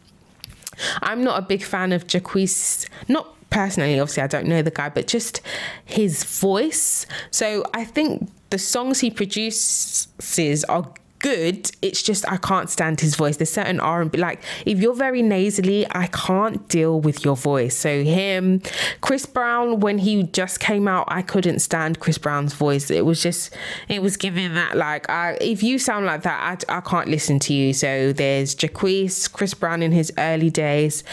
I'm 1.02 1.24
not 1.24 1.40
a 1.40 1.42
big 1.42 1.64
fan 1.64 1.92
of 1.92 2.08
Jacquees, 2.08 2.88
not 3.08 3.36
personally, 3.50 4.00
obviously, 4.00 4.24
I 4.24 4.28
don't 4.28 4.48
know 4.48 4.62
the 4.62 4.72
guy, 4.72 4.90
but 4.90 5.08
just 5.08 5.42
his 5.86 6.24
voice. 6.24 7.06
So 7.32 7.66
I 7.74 7.84
think 7.84 8.30
the 8.50 8.58
songs 8.58 9.00
he 9.00 9.12
produces 9.12 10.64
are 10.66 10.92
good. 11.20 11.70
It's 11.82 12.02
just 12.02 12.30
I 12.30 12.38
can't 12.38 12.70
stand 12.70 13.02
his 13.02 13.16
voice. 13.16 13.38
There's 13.38 13.52
certain 13.52 13.80
R 13.80 14.02
and 14.02 14.12
B 14.12 14.18
like 14.18 14.42
if 14.66 14.80
you're 14.80 14.96
very 14.96 15.22
nasally, 15.22 15.86
I 15.92 16.08
can't 16.08 16.68
deal 16.70 17.00
with 17.00 17.24
your 17.24 17.36
voice. 17.36 17.76
So 17.76 18.04
him, 18.04 18.62
Chris 19.02 19.26
Brown, 19.26 19.82
when 19.82 20.00
he 20.00 20.24
just 20.24 20.60
came 20.60 20.88
out, 20.88 21.06
I 21.10 21.22
couldn't 21.22 21.60
stand 21.60 22.00
Chris 22.00 22.18
Brown's 22.18 22.54
voice. 22.54 22.90
It 22.90 23.06
was 23.06 23.22
just 23.22 23.54
it 23.88 24.02
was 24.02 24.18
giving 24.18 24.54
that 24.56 24.78
like 24.78 25.10
I 25.10 25.38
if 25.42 25.62
you 25.62 25.78
sound 25.78 26.06
like 26.06 26.24
that, 26.24 26.66
I, 26.70 26.78
I 26.78 26.82
can't 26.82 27.08
listen 27.08 27.40
to 27.40 27.54
you. 27.54 27.74
So 27.74 28.14
there's 28.14 28.56
Jacquees, 28.56 29.32
Chris 29.32 29.54
Brown 29.54 29.84
in 29.84 29.92
his 29.92 30.12
early 30.18 30.50
days. 30.50 31.04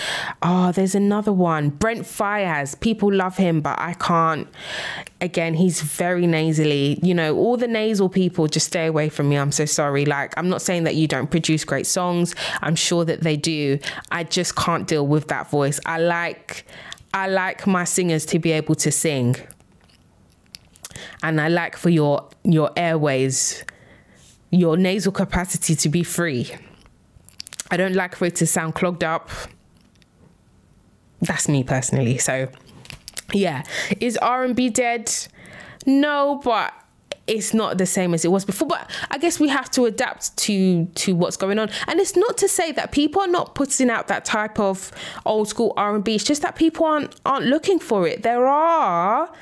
Oh, 0.42 0.72
there's 0.72 0.94
another 0.94 1.32
one, 1.32 1.70
Brent 1.70 2.02
Faiyaz. 2.02 2.78
People 2.80 3.12
love 3.12 3.36
him, 3.36 3.60
but 3.60 3.78
I 3.78 3.94
can't. 3.94 4.48
Again, 5.20 5.54
he's 5.54 5.80
very 5.80 6.26
nasally. 6.26 7.00
You 7.02 7.14
know, 7.14 7.36
all 7.36 7.56
the 7.56 7.66
nasal 7.66 8.08
people 8.08 8.46
just 8.46 8.66
stay 8.66 8.86
away 8.86 9.08
from 9.08 9.28
me. 9.28 9.36
I'm 9.36 9.52
so 9.52 9.64
sorry 9.64 9.95
sorry. 9.96 10.04
Like, 10.04 10.34
I'm 10.36 10.48
not 10.48 10.62
saying 10.62 10.84
that 10.84 10.94
you 10.94 11.06
don't 11.08 11.30
produce 11.30 11.64
great 11.64 11.86
songs. 11.86 12.34
I'm 12.62 12.76
sure 12.76 13.04
that 13.04 13.22
they 13.22 13.36
do. 13.36 13.78
I 14.10 14.24
just 14.24 14.56
can't 14.56 14.86
deal 14.86 15.06
with 15.06 15.28
that 15.28 15.50
voice. 15.50 15.80
I 15.86 15.98
like, 15.98 16.66
I 17.14 17.28
like 17.28 17.66
my 17.66 17.84
singers 17.84 18.26
to 18.26 18.38
be 18.38 18.52
able 18.52 18.74
to 18.76 18.90
sing, 18.92 19.36
and 21.22 21.40
I 21.40 21.48
like 21.48 21.76
for 21.76 21.90
your 21.90 22.28
your 22.44 22.70
airways, 22.76 23.64
your 24.50 24.76
nasal 24.76 25.12
capacity 25.12 25.74
to 25.76 25.88
be 25.88 26.02
free. 26.02 26.50
I 27.70 27.76
don't 27.76 27.94
like 27.94 28.16
for 28.16 28.26
it 28.26 28.36
to 28.36 28.46
sound 28.46 28.74
clogged 28.74 29.02
up. 29.02 29.30
That's 31.20 31.48
me 31.48 31.64
personally. 31.64 32.18
So, 32.18 32.48
yeah, 33.32 33.62
is 34.00 34.16
R 34.18 34.44
and 34.44 34.54
B 34.54 34.68
dead? 34.68 35.10
No, 35.86 36.40
but 36.44 36.72
it's 37.26 37.52
not 37.52 37.78
the 37.78 37.86
same 37.86 38.14
as 38.14 38.24
it 38.24 38.30
was 38.30 38.44
before 38.44 38.68
but 38.68 38.90
i 39.10 39.18
guess 39.18 39.40
we 39.40 39.48
have 39.48 39.70
to 39.70 39.84
adapt 39.84 40.36
to 40.36 40.86
to 40.94 41.14
what's 41.14 41.36
going 41.36 41.58
on. 41.58 41.68
And 41.86 42.00
it's 42.00 42.16
not 42.16 42.36
to 42.38 42.48
say 42.48 42.72
that 42.72 42.92
people 42.92 43.20
are 43.20 43.28
not 43.28 43.54
putting 43.54 43.90
out 43.90 44.08
that 44.08 44.24
type 44.24 44.58
of 44.58 44.92
old 45.24 45.48
school 45.48 45.72
r&b 45.76 46.14
it's 46.14 46.24
just 46.24 46.42
that 46.42 46.56
people 46.56 46.84
aren't 46.86 47.14
aren't 47.24 47.46
looking 47.46 47.78
for 47.78 48.06
it. 48.06 48.22
There 48.22 48.46
are 48.46 49.32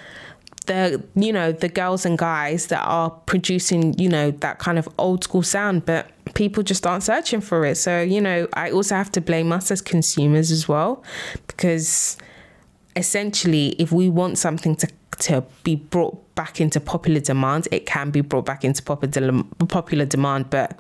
the 0.67 1.03
you 1.14 1.33
know 1.33 1.53
the 1.53 1.69
girls 1.69 2.07
and 2.07 2.17
guys 2.17 2.69
that 2.69 2.83
are 2.83 3.11
producing 3.11 3.99
you 3.99 4.09
know 4.09 4.31
that 4.31 4.59
kind 4.59 4.79
of 4.79 4.88
old 4.99 5.23
school 5.25 5.43
sound 5.43 5.85
but 5.85 6.11
people 6.35 6.62
just 6.62 6.87
aren't 6.87 7.03
searching 7.03 7.41
for 7.41 7.64
it. 7.64 7.76
So 7.76 8.00
you 8.00 8.21
know 8.21 8.49
i 8.55 8.71
also 8.71 8.95
have 8.95 9.12
to 9.12 9.21
blame 9.21 9.53
us 9.53 9.71
as 9.71 9.81
consumers 9.81 10.50
as 10.50 10.69
well 10.69 11.03
because 11.47 12.17
essentially 12.97 13.69
if 13.79 13.93
we 13.93 14.09
want 14.09 14.39
something 14.39 14.77
to 14.77 14.89
to 15.21 15.45
be 15.63 15.77
brought 15.77 16.35
back 16.35 16.61
into 16.61 16.81
popular 16.81 17.21
demand. 17.21 17.69
It 17.71 17.87
can 17.87 18.11
be 18.11 18.21
brought 18.21 18.45
back 18.45 18.65
into 18.65 18.83
popular 18.83 19.43
popular 19.69 20.05
demand, 20.05 20.51
but 20.51 20.79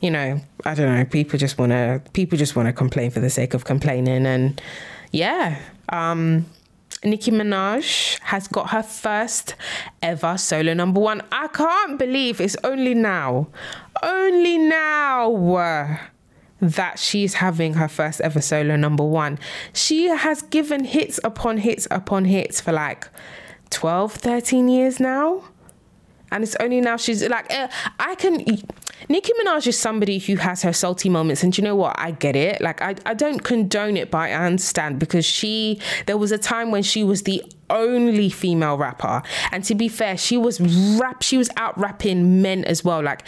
you 0.00 0.10
know, 0.10 0.40
I 0.64 0.74
don't 0.74 0.94
know. 0.94 1.04
People 1.04 1.38
just 1.38 1.58
want 1.58 1.72
to 1.72 2.02
people 2.12 2.38
just 2.38 2.56
want 2.56 2.66
to 2.66 2.72
complain 2.72 3.10
for 3.10 3.20
the 3.20 3.30
sake 3.30 3.54
of 3.54 3.64
complaining, 3.64 4.26
and 4.26 4.60
yeah. 5.12 5.58
Um, 5.88 6.46
Nicki 7.04 7.30
Minaj 7.30 8.18
has 8.20 8.48
got 8.48 8.70
her 8.70 8.82
first 8.82 9.54
ever 10.02 10.36
solo 10.36 10.74
number 10.74 10.98
one. 10.98 11.22
I 11.30 11.46
can't 11.48 11.98
believe 11.98 12.40
it's 12.40 12.56
only 12.64 12.94
now, 12.94 13.48
only 14.02 14.58
now 14.58 15.28
that 16.60 16.98
she's 16.98 17.34
having 17.34 17.74
her 17.74 17.88
first 17.88 18.20
ever 18.20 18.40
solo 18.40 18.76
number 18.76 19.04
one. 19.04 19.38
She 19.72 20.08
has 20.08 20.42
given 20.42 20.84
hits 20.84 21.20
upon 21.22 21.58
hits 21.58 21.86
upon 21.90 22.24
hits 22.26 22.60
for 22.60 22.72
like 22.72 23.08
12, 23.70 24.12
13 24.12 24.68
years 24.68 25.00
now. 25.00 25.44
And 26.32 26.42
it's 26.42 26.56
only 26.56 26.80
now 26.80 26.96
she's 26.96 27.26
like, 27.28 27.52
uh, 27.52 27.68
I 28.00 28.14
can. 28.16 28.44
Nicki 29.08 29.32
Minaj 29.40 29.66
is 29.68 29.78
somebody 29.78 30.18
who 30.18 30.36
has 30.36 30.62
her 30.62 30.72
salty 30.72 31.08
moments. 31.08 31.44
And 31.44 31.56
you 31.56 31.62
know 31.62 31.76
what? 31.76 31.94
I 31.98 32.10
get 32.10 32.34
it. 32.34 32.60
Like, 32.60 32.82
I, 32.82 32.96
I 33.04 33.14
don't 33.14 33.38
condone 33.44 33.96
it, 33.96 34.10
but 34.10 34.18
I 34.18 34.32
understand 34.32 34.98
because 34.98 35.24
she, 35.24 35.80
there 36.06 36.16
was 36.16 36.32
a 36.32 36.38
time 36.38 36.72
when 36.72 36.82
she 36.82 37.04
was 37.04 37.22
the 37.22 37.44
only 37.70 38.28
female 38.30 38.76
rapper. 38.76 39.22
And 39.52 39.62
to 39.64 39.74
be 39.76 39.86
fair, 39.86 40.16
she 40.16 40.36
was 40.36 40.60
rap, 40.98 41.22
she 41.22 41.38
was 41.38 41.48
out 41.56 41.78
rapping 41.78 42.42
men 42.42 42.64
as 42.64 42.82
well. 42.82 43.02
Like, 43.02 43.22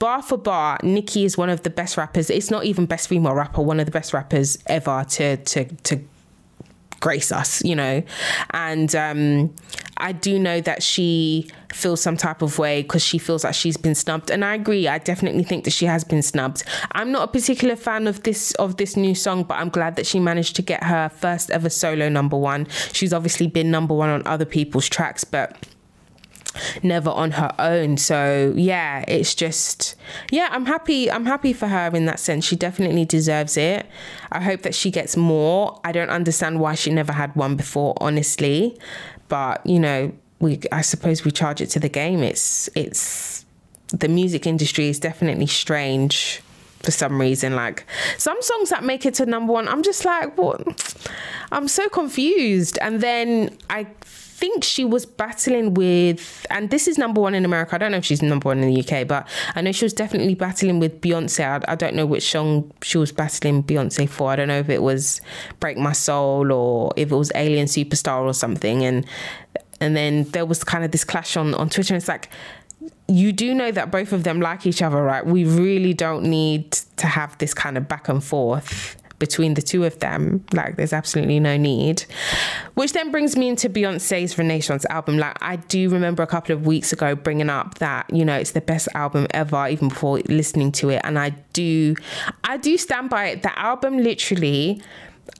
bar 0.00 0.22
for 0.22 0.36
bar, 0.36 0.80
Nicki 0.82 1.24
is 1.24 1.38
one 1.38 1.50
of 1.50 1.62
the 1.62 1.70
best 1.70 1.96
rappers. 1.96 2.28
It's 2.28 2.50
not 2.50 2.64
even 2.64 2.86
best 2.86 3.06
female 3.06 3.34
rapper, 3.34 3.62
one 3.62 3.78
of 3.78 3.86
the 3.86 3.92
best 3.92 4.12
rappers 4.12 4.58
ever 4.66 5.04
to 5.10 5.36
to 5.36 5.64
to 5.64 6.00
grace 6.98 7.30
us, 7.30 7.62
you 7.64 7.76
know. 7.76 8.02
And 8.50 8.94
um, 8.96 9.54
I 9.96 10.12
do 10.12 10.38
know 10.38 10.60
that 10.62 10.82
she 10.82 11.50
feels 11.72 12.00
some 12.00 12.16
type 12.16 12.42
of 12.42 12.58
way 12.58 12.82
because 12.82 13.02
she 13.04 13.18
feels 13.18 13.44
like 13.44 13.54
she's 13.54 13.76
been 13.76 13.94
snubbed. 13.94 14.30
And 14.30 14.44
I 14.44 14.54
agree. 14.54 14.88
I 14.88 14.98
definitely 14.98 15.44
think 15.44 15.64
that 15.64 15.72
she 15.72 15.86
has 15.86 16.04
been 16.04 16.22
snubbed. 16.22 16.64
I'm 16.92 17.12
not 17.12 17.28
a 17.28 17.32
particular 17.32 17.76
fan 17.76 18.06
of 18.06 18.22
this 18.22 18.52
of 18.54 18.78
this 18.78 18.96
new 18.96 19.14
song, 19.14 19.44
but 19.44 19.58
I'm 19.58 19.68
glad 19.68 19.96
that 19.96 20.06
she 20.06 20.18
managed 20.18 20.56
to 20.56 20.62
get 20.62 20.82
her 20.84 21.08
first 21.08 21.50
ever 21.50 21.70
solo 21.70 22.08
number 22.08 22.36
one. 22.36 22.66
She's 22.92 23.12
obviously 23.12 23.46
been 23.46 23.70
number 23.70 23.94
one 23.94 24.08
on 24.08 24.26
other 24.26 24.46
people's 24.46 24.88
tracks, 24.88 25.24
but 25.24 25.66
never 26.82 27.10
on 27.10 27.32
her 27.32 27.54
own 27.58 27.96
so 27.96 28.52
yeah 28.56 29.04
it's 29.06 29.34
just 29.34 29.94
yeah 30.30 30.48
i'm 30.50 30.66
happy 30.66 31.10
i'm 31.10 31.26
happy 31.26 31.52
for 31.52 31.68
her 31.68 31.90
in 31.94 32.06
that 32.06 32.18
sense 32.18 32.44
she 32.44 32.56
definitely 32.56 33.04
deserves 33.04 33.56
it 33.56 33.86
i 34.32 34.40
hope 34.40 34.62
that 34.62 34.74
she 34.74 34.90
gets 34.90 35.16
more 35.16 35.80
i 35.84 35.92
don't 35.92 36.10
understand 36.10 36.58
why 36.58 36.74
she 36.74 36.90
never 36.90 37.12
had 37.12 37.34
one 37.36 37.54
before 37.56 37.94
honestly 38.00 38.76
but 39.28 39.64
you 39.64 39.78
know 39.78 40.12
we 40.40 40.58
i 40.72 40.80
suppose 40.80 41.24
we 41.24 41.30
charge 41.30 41.60
it 41.60 41.66
to 41.66 41.78
the 41.78 41.88
game 41.88 42.22
it's 42.22 42.68
it's 42.74 43.44
the 43.88 44.08
music 44.08 44.46
industry 44.46 44.88
is 44.88 44.98
definitely 44.98 45.46
strange 45.46 46.42
for 46.82 46.90
some 46.90 47.20
reason. 47.20 47.54
Like 47.54 47.86
some 48.18 48.40
songs 48.40 48.70
that 48.70 48.84
make 48.84 49.06
it 49.06 49.14
to 49.14 49.26
number 49.26 49.52
one, 49.52 49.68
I'm 49.68 49.82
just 49.82 50.04
like, 50.04 50.36
what? 50.36 50.62
I'm 51.52 51.68
so 51.68 51.88
confused. 51.88 52.78
And 52.80 53.00
then 53.00 53.56
I 53.68 53.86
think 54.40 54.64
she 54.64 54.86
was 54.86 55.04
battling 55.04 55.74
with, 55.74 56.46
and 56.48 56.70
this 56.70 56.88
is 56.88 56.96
number 56.96 57.20
one 57.20 57.34
in 57.34 57.44
America. 57.44 57.74
I 57.74 57.78
don't 57.78 57.92
know 57.92 57.98
if 57.98 58.06
she's 58.06 58.22
number 58.22 58.48
one 58.48 58.60
in 58.60 58.72
the 58.72 58.80
UK, 58.80 59.06
but 59.06 59.28
I 59.54 59.60
know 59.60 59.70
she 59.70 59.84
was 59.84 59.92
definitely 59.92 60.34
battling 60.34 60.80
with 60.80 61.02
Beyonce. 61.02 61.44
I, 61.44 61.72
I 61.72 61.74
don't 61.74 61.94
know 61.94 62.06
which 62.06 62.30
song 62.30 62.72
she 62.82 62.96
was 62.96 63.12
battling 63.12 63.62
Beyonce 63.62 64.08
for. 64.08 64.30
I 64.30 64.36
don't 64.36 64.48
know 64.48 64.58
if 64.58 64.70
it 64.70 64.82
was 64.82 65.20
Break 65.60 65.76
My 65.76 65.92
Soul 65.92 66.50
or 66.50 66.92
if 66.96 67.12
it 67.12 67.14
was 67.14 67.30
Alien 67.34 67.66
Superstar 67.66 68.22
or 68.22 68.32
something. 68.32 68.82
And 68.82 69.06
and 69.82 69.94
then 69.94 70.24
there 70.30 70.46
was 70.46 70.64
kind 70.64 70.84
of 70.84 70.90
this 70.90 71.04
clash 71.04 71.36
on 71.36 71.52
on 71.54 71.68
Twitter. 71.68 71.92
And 71.92 72.00
it's 72.00 72.08
like 72.08 72.30
you 73.08 73.32
do 73.32 73.54
know 73.54 73.70
that 73.70 73.90
both 73.90 74.12
of 74.14 74.24
them 74.24 74.40
like 74.40 74.66
each 74.66 74.80
other, 74.80 75.02
right? 75.02 75.26
We 75.26 75.44
really 75.44 75.92
don't 75.92 76.24
need 76.24 76.72
to 76.96 77.06
have 77.06 77.36
this 77.38 77.52
kind 77.52 77.76
of 77.76 77.88
back 77.88 78.08
and 78.08 78.24
forth 78.24 78.96
between 79.20 79.54
the 79.54 79.62
two 79.62 79.84
of 79.84 79.96
them. 80.00 80.44
Like, 80.52 80.74
there's 80.74 80.92
absolutely 80.92 81.38
no 81.38 81.56
need. 81.56 82.04
Which 82.74 82.92
then 82.92 83.12
brings 83.12 83.36
me 83.36 83.48
into 83.48 83.68
Beyonce's 83.68 84.36
Renaissance 84.36 84.84
album. 84.86 85.18
Like, 85.18 85.36
I 85.40 85.56
do 85.56 85.88
remember 85.88 86.24
a 86.24 86.26
couple 86.26 86.52
of 86.56 86.66
weeks 86.66 86.92
ago 86.92 87.14
bringing 87.14 87.48
up 87.48 87.78
that, 87.78 88.12
you 88.12 88.24
know, 88.24 88.36
it's 88.36 88.50
the 88.50 88.60
best 88.60 88.88
album 88.94 89.28
ever, 89.30 89.68
even 89.68 89.90
before 89.90 90.18
listening 90.28 90.72
to 90.72 90.88
it. 90.90 91.00
And 91.04 91.16
I 91.16 91.30
do, 91.52 91.94
I 92.42 92.56
do 92.56 92.76
stand 92.76 93.10
by 93.10 93.26
it. 93.26 93.42
The 93.42 93.56
album 93.56 93.98
literally 93.98 94.82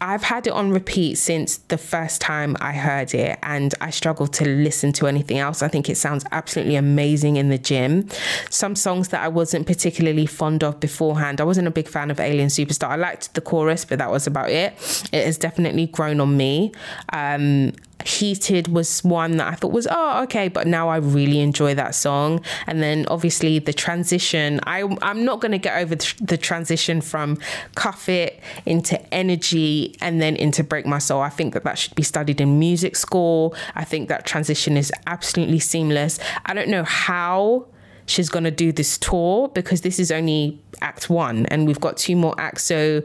I've 0.00 0.23
had 0.23 0.47
it 0.47 0.52
on 0.52 0.70
repeat 0.70 1.16
since 1.16 1.59
the 1.59 1.78
first 1.78 2.20
time 2.20 2.56
I 2.61 2.73
heard 2.73 3.14
it, 3.14 3.38
and 3.42 3.75
I 3.80 3.90
struggle 3.90 4.26
to 4.28 4.44
listen 4.44 4.92
to 4.94 5.06
anything 5.06 5.38
else. 5.38 5.62
I 5.62 5.68
think 5.68 5.88
it 5.88 5.97
sounds 5.97 6.25
absolutely 6.32 6.76
amazing 6.76 7.37
in 7.37 7.49
the 7.49 7.59
gym. 7.59 8.09
Some 8.50 8.76
songs 8.76 9.09
that 9.09 9.23
I 9.23 9.28
wasn't 9.28 9.66
particularly 9.66 10.26
fond 10.26 10.64
of 10.64 10.80
beforehand, 10.80 11.40
I 11.40 11.44
wasn't 11.44 11.68
a 11.68 11.70
big 11.70 11.88
fan 11.88 12.11
of 12.11 12.20
Alien 12.20 12.49
Superstar. 12.49 12.88
I 12.88 12.97
liked 12.97 13.35
the 13.35 13.40
chorus, 13.40 13.85
but 13.85 13.99
that 13.99 14.11
was 14.11 14.26
about 14.26 14.50
it. 14.50 14.73
It 15.12 15.25
has 15.25 15.38
definitely 15.38 15.87
grown 15.87 16.20
on 16.20 16.37
me. 16.37 16.73
Um, 17.12 17.73
Heated 18.07 18.69
was 18.69 19.02
one 19.04 19.37
that 19.38 19.49
I 19.52 19.54
thought 19.54 19.73
was, 19.73 19.87
oh, 19.90 20.23
okay, 20.25 20.49
but 20.49 20.66
now 20.66 20.88
I 20.88 20.97
really 20.97 21.40
enjoy 21.40 21.75
that 21.75 21.95
song. 21.95 22.42
And 22.66 22.83
then 22.83 23.07
obviously 23.09 23.59
the 23.59 23.73
transition, 23.73 24.61
I, 24.64 24.83
I'm 25.02 25.25
not 25.25 25.40
going 25.40 25.52
to 25.52 25.59
get 25.59 25.78
over 25.78 25.97
the 26.21 26.37
transition 26.37 27.00
from 27.00 27.38
Cuff 27.75 28.09
It 28.09 28.40
into 28.66 29.00
Energy 29.12 29.97
and 30.00 30.21
then 30.21 30.37
into 30.37 30.64
Break 30.64 30.87
My 30.87 30.99
Soul. 30.99 31.21
I 31.21 31.30
think 31.30 31.54
that 31.54 31.64
that 31.64 31.78
should 31.78 31.95
be 31.95 32.02
studied 32.02 32.40
in 32.40 32.59
music 32.59 32.97
school. 32.97 33.54
I 33.75 33.85
think 33.85 34.09
that 34.09 34.26
transition 34.26 34.76
is 34.76 34.92
absolutely 35.07 35.59
seamless. 35.59 36.19
I 36.47 36.54
don't 36.54 36.69
know 36.69 36.85
how 36.85 37.66
she's 38.11 38.29
going 38.29 38.45
to 38.45 38.50
do 38.50 38.73
this 38.73 38.99
tour 38.99 39.49
because 39.49 39.83
this 39.83 39.99
is 39.99 40.11
only 40.11 40.61
act 40.83 41.11
one 41.11 41.47
and 41.47 41.67
we've 41.67 41.81
got 41.81 41.97
two 41.97 42.17
more 42.17 42.35
acts. 42.38 42.64
So 42.64 43.02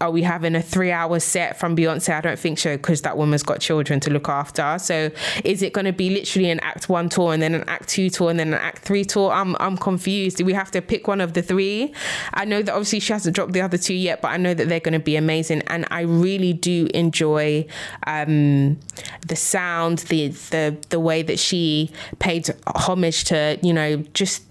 are 0.00 0.10
we 0.10 0.22
having 0.22 0.54
a 0.54 0.62
three 0.62 0.90
hour 0.90 1.20
set 1.20 1.58
from 1.58 1.76
Beyonce? 1.76 2.14
I 2.14 2.20
don't 2.20 2.38
think 2.38 2.58
so 2.58 2.76
because 2.76 3.02
that 3.02 3.16
woman's 3.16 3.42
got 3.42 3.60
children 3.60 4.00
to 4.00 4.10
look 4.10 4.28
after. 4.28 4.78
So 4.78 5.10
is 5.44 5.62
it 5.62 5.72
going 5.72 5.84
to 5.84 5.92
be 5.92 6.10
literally 6.10 6.50
an 6.50 6.60
act 6.60 6.88
one 6.88 7.08
tour 7.08 7.32
and 7.32 7.42
then 7.42 7.54
an 7.54 7.64
act 7.68 7.88
two 7.88 8.08
tour 8.10 8.30
and 8.30 8.38
then 8.38 8.48
an 8.48 8.60
act 8.60 8.78
three 8.78 9.04
tour? 9.04 9.30
I'm, 9.30 9.56
I'm 9.60 9.76
confused. 9.76 10.38
Do 10.38 10.44
we 10.44 10.54
have 10.54 10.70
to 10.72 10.82
pick 10.82 11.06
one 11.06 11.20
of 11.20 11.34
the 11.34 11.42
three? 11.42 11.92
I 12.32 12.44
know 12.44 12.62
that 12.62 12.72
obviously 12.72 13.00
she 13.00 13.12
hasn't 13.12 13.36
dropped 13.36 13.52
the 13.52 13.60
other 13.60 13.78
two 13.78 13.94
yet, 13.94 14.22
but 14.22 14.28
I 14.28 14.36
know 14.38 14.54
that 14.54 14.68
they're 14.68 14.80
going 14.80 14.94
to 14.94 14.98
be 14.98 15.16
amazing. 15.16 15.62
And 15.66 15.86
I 15.90 16.00
really 16.02 16.52
do 16.52 16.88
enjoy 16.94 17.66
um, 18.06 18.78
the 19.26 19.36
sound, 19.36 20.00
the, 20.00 20.28
the, 20.28 20.76
the 20.88 21.00
way 21.00 21.22
that 21.22 21.38
she 21.38 21.90
paid 22.18 22.48
homage 22.66 23.24
to, 23.24 23.58
you 23.62 23.72
know, 23.72 23.96
just 24.14 24.45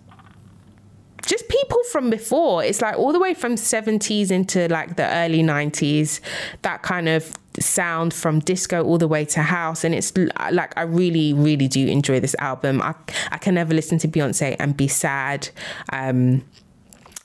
just 1.25 1.47
people 1.49 1.81
from 1.91 2.09
before. 2.09 2.63
It's 2.63 2.81
like 2.81 2.97
all 2.97 3.11
the 3.11 3.19
way 3.19 3.33
from 3.33 3.55
70s 3.55 4.31
into 4.31 4.67
like 4.67 4.95
the 4.95 5.07
early 5.15 5.41
90s, 5.41 6.19
that 6.61 6.83
kind 6.83 7.09
of 7.09 7.33
sound 7.59 8.13
from 8.13 8.39
disco 8.39 8.83
all 8.83 8.97
the 8.97 9.07
way 9.07 9.25
to 9.25 9.41
house. 9.41 9.83
And 9.83 9.95
it's 9.95 10.13
like, 10.51 10.77
I 10.77 10.81
really, 10.81 11.33
really 11.33 11.67
do 11.67 11.87
enjoy 11.87 12.19
this 12.19 12.35
album. 12.39 12.81
I, 12.81 12.95
I 13.31 13.37
can 13.37 13.55
never 13.55 13.73
listen 13.73 13.97
to 13.99 14.07
Beyonce 14.07 14.55
and 14.59 14.75
be 14.75 14.87
sad. 14.87 15.49
Um, 15.91 16.43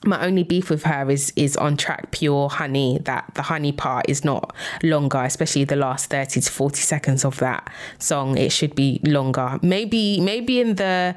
my 0.04 0.24
only 0.24 0.42
beef 0.42 0.70
with 0.70 0.84
her 0.84 1.10
is 1.10 1.30
is 1.36 1.56
on 1.58 1.76
track 1.76 2.10
pure 2.10 2.48
honey 2.48 2.98
that 3.04 3.30
the 3.34 3.42
honey 3.42 3.70
part 3.70 4.08
is 4.08 4.24
not 4.24 4.54
longer 4.82 5.18
especially 5.18 5.64
the 5.64 5.76
last 5.76 6.08
30 6.08 6.40
to 6.40 6.50
40 6.50 6.80
seconds 6.80 7.22
of 7.22 7.36
that 7.38 7.70
song 7.98 8.38
it 8.38 8.50
should 8.50 8.74
be 8.74 8.98
longer 9.04 9.58
maybe 9.60 10.18
maybe 10.20 10.58
in 10.58 10.76
the 10.76 11.14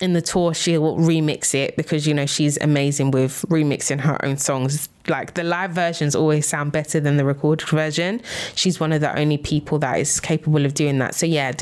in 0.00 0.12
the 0.12 0.22
tour 0.22 0.54
she'll 0.54 0.96
remix 0.96 1.54
it 1.54 1.76
because 1.76 2.06
you 2.06 2.14
know 2.14 2.26
she's 2.26 2.58
amazing 2.60 3.10
with 3.10 3.44
remixing 3.48 4.00
her 4.00 4.22
own 4.24 4.36
songs 4.36 4.88
like 5.08 5.34
the 5.34 5.42
live 5.42 5.72
versions 5.72 6.14
always 6.14 6.46
sound 6.46 6.70
better 6.72 7.00
than 7.00 7.16
the 7.16 7.24
recorded 7.24 7.68
version 7.68 8.20
she's 8.54 8.78
one 8.78 8.92
of 8.92 9.00
the 9.00 9.18
only 9.18 9.38
people 9.38 9.78
that 9.78 9.98
is 9.98 10.20
capable 10.20 10.64
of 10.64 10.74
doing 10.74 10.98
that 10.98 11.14
so 11.14 11.26
yeah 11.26 11.52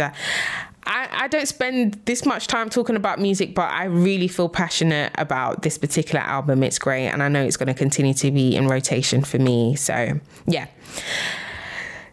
I, 0.87 1.09
I 1.13 1.29
don't 1.29 1.49
spend 1.49 2.01
this 2.05 2.25
much 2.25 2.47
time 2.47 2.71
talking 2.71 2.95
about 2.95 3.19
music, 3.19 3.57
but 3.57 3.71
I 3.73 3.85
really 3.85 4.29
feel 4.29 4.49
passionate 4.49 5.13
about 5.17 5.63
this 5.63 5.79
particular 5.79 6.21
album. 6.21 6.63
It's 6.63 6.79
great, 6.79 7.09
and 7.09 7.25
I 7.25 7.29
know 7.29 7.43
it's 7.43 7.57
going 7.57 7.67
to 7.67 7.75
continue 7.75 8.15
to 8.15 8.31
be 8.31 8.55
in 8.55 8.69
rotation 8.69 9.25
for 9.25 9.41
me. 9.41 9.75
So, 9.75 10.21
yeah. 10.47 10.69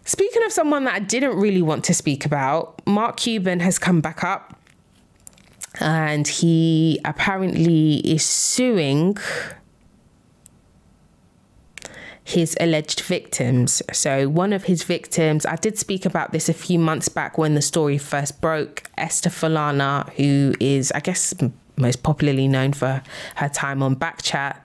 Speaking 0.06 0.44
of 0.44 0.52
someone 0.52 0.86
that 0.86 0.96
I 0.96 1.00
didn't 1.00 1.38
really 1.38 1.62
want 1.62 1.84
to 1.86 1.94
speak 1.94 2.26
about, 2.26 2.86
Mark 2.88 3.18
Cuban 3.18 3.60
has 3.60 3.78
come 3.78 4.02
back 4.02 4.24
up 4.24 4.60
and 5.80 6.28
he 6.28 7.00
apparently 7.04 7.96
is 8.00 8.26
suing 8.26 9.18
his 12.24 12.56
alleged 12.60 13.02
victims. 13.02 13.82
So, 13.92 14.30
one 14.30 14.54
of 14.54 14.66
his 14.66 14.84
victims, 14.84 15.46
I 15.46 15.56
did 15.56 15.78
speak 15.78 16.06
about 16.06 16.32
this 16.32 16.48
a 16.48 16.54
few 16.54 16.80
months 16.80 17.10
back 17.10 17.38
when 17.38 17.56
the 17.56 17.62
story 17.62 17.98
first 17.98 18.40
broke. 18.40 18.84
Esther 18.98 19.30
Falana, 19.30 20.10
who 20.14 20.54
is, 20.60 20.92
I 20.94 21.00
guess, 21.00 21.34
most 21.76 22.04
popularly 22.04 22.48
known 22.48 22.74
for 22.74 23.02
her 23.36 23.50
time 23.50 23.82
on 23.82 23.96
Backchat. 23.96 24.58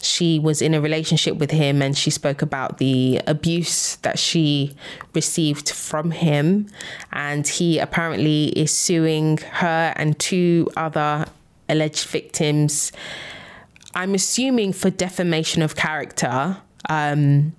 She 0.00 0.38
was 0.38 0.62
in 0.62 0.74
a 0.74 0.80
relationship 0.80 1.36
with 1.36 1.50
him 1.50 1.82
and 1.82 1.96
she 1.96 2.10
spoke 2.10 2.42
about 2.42 2.78
the 2.78 3.20
abuse 3.26 3.96
that 3.96 4.18
she 4.18 4.76
received 5.14 5.70
from 5.70 6.10
him. 6.12 6.68
And 7.12 7.46
he 7.46 7.78
apparently 7.78 8.46
is 8.50 8.70
suing 8.70 9.38
her 9.38 9.92
and 9.96 10.18
two 10.18 10.70
other 10.76 11.26
alleged 11.68 12.06
victims. 12.06 12.92
I'm 13.94 14.14
assuming 14.14 14.72
for 14.72 14.90
defamation 14.90 15.62
of 15.62 15.76
character. 15.76 16.58
Um, 16.88 17.54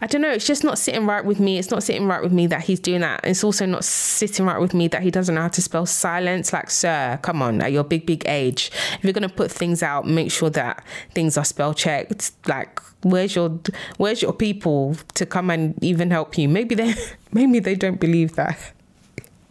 I 0.00 0.06
don't 0.06 0.20
know. 0.20 0.30
It's 0.30 0.46
just 0.46 0.62
not 0.62 0.78
sitting 0.78 1.06
right 1.06 1.24
with 1.24 1.40
me. 1.40 1.58
It's 1.58 1.70
not 1.70 1.82
sitting 1.82 2.06
right 2.06 2.22
with 2.22 2.32
me 2.32 2.46
that 2.46 2.62
he's 2.62 2.78
doing 2.78 3.00
that. 3.00 3.20
It's 3.24 3.42
also 3.42 3.66
not 3.66 3.84
sitting 3.84 4.46
right 4.46 4.60
with 4.60 4.72
me 4.72 4.86
that 4.88 5.02
he 5.02 5.10
doesn't 5.10 5.34
know 5.34 5.42
how 5.42 5.48
to 5.48 5.62
spell 5.62 5.86
silence. 5.86 6.52
Like, 6.52 6.70
sir, 6.70 7.18
come 7.22 7.42
on, 7.42 7.60
at 7.60 7.72
your 7.72 7.82
big, 7.82 8.06
big 8.06 8.22
age, 8.26 8.70
if 8.98 9.04
you're 9.04 9.12
gonna 9.12 9.28
put 9.28 9.50
things 9.50 9.82
out, 9.82 10.06
make 10.06 10.30
sure 10.30 10.50
that 10.50 10.84
things 11.14 11.36
are 11.36 11.44
spell 11.44 11.74
checked. 11.74 12.30
Like, 12.46 12.80
where's 13.02 13.34
your 13.34 13.58
where's 13.96 14.22
your 14.22 14.32
people 14.32 14.96
to 15.14 15.26
come 15.26 15.50
and 15.50 15.82
even 15.82 16.10
help 16.10 16.38
you? 16.38 16.48
Maybe 16.48 16.76
they 16.76 16.94
maybe 17.32 17.58
they 17.58 17.74
don't 17.74 17.98
believe 17.98 18.36
that. 18.36 18.72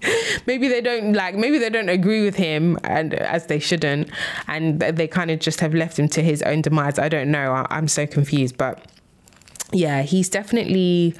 maybe 0.46 0.68
they 0.68 0.80
don't 0.80 1.14
like 1.14 1.36
maybe 1.36 1.58
they 1.58 1.72
don't 1.72 1.90
agree 1.90 2.24
with 2.24 2.36
him 2.36 2.78
and 2.84 3.16
as 3.16 3.48
they 3.48 3.58
shouldn't 3.58 4.08
and 4.48 4.80
they 4.80 5.08
kind 5.08 5.32
of 5.32 5.40
just 5.40 5.60
have 5.60 5.74
left 5.74 5.98
him 5.98 6.08
to 6.08 6.22
his 6.22 6.44
own 6.44 6.62
demise 6.62 7.00
i 7.00 7.10
don't 7.10 7.32
know 7.32 7.66
i'm 7.72 7.88
so 7.88 8.06
confused 8.06 8.56
but 8.58 8.80
yeah, 9.72 10.02
he's 10.02 10.30
definitely 10.30 11.16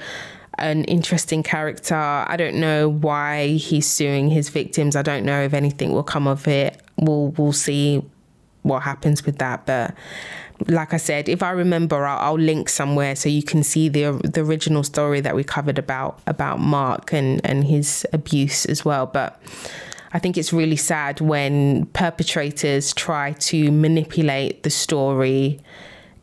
an 0.58 0.84
interesting 0.84 1.42
character. 1.42 1.94
I 1.94 2.36
don't 2.36 2.56
know 2.56 2.88
why 2.88 3.48
he's 3.48 3.86
suing 3.86 4.30
his 4.30 4.48
victims. 4.48 4.96
I 4.96 5.02
don't 5.02 5.24
know 5.24 5.42
if 5.42 5.54
anything 5.54 5.92
will 5.92 6.02
come 6.02 6.26
of 6.26 6.46
it. 6.48 6.80
We'll 6.96 7.28
we'll 7.36 7.52
see 7.52 8.02
what 8.62 8.82
happens 8.82 9.24
with 9.24 9.38
that. 9.38 9.66
But 9.66 9.94
like 10.66 10.92
I 10.92 10.96
said, 10.96 11.28
if 11.28 11.42
I 11.42 11.50
remember, 11.50 12.04
I'll, 12.04 12.18
I'll, 12.18 12.38
link 12.38 12.68
somewhere 12.68 13.14
so 13.14 13.28
you 13.28 13.42
can 13.42 13.62
see 13.62 13.88
the 13.88 14.20
the 14.24 14.40
original 14.40 14.82
story 14.82 15.20
that 15.20 15.36
we 15.36 15.44
covered 15.44 15.78
about 15.78 16.20
about 16.26 16.58
Mark 16.58 17.12
and 17.12 17.40
and 17.44 17.64
his 17.64 18.06
abuse 18.12 18.66
as 18.66 18.84
well. 18.84 19.06
But 19.06 19.40
I 20.12 20.18
think 20.18 20.36
it's 20.36 20.52
really 20.52 20.76
sad 20.76 21.20
when 21.20 21.86
perpetrators 21.86 22.92
try 22.94 23.32
to 23.32 23.70
manipulate 23.70 24.62
the 24.62 24.70
story 24.70 25.60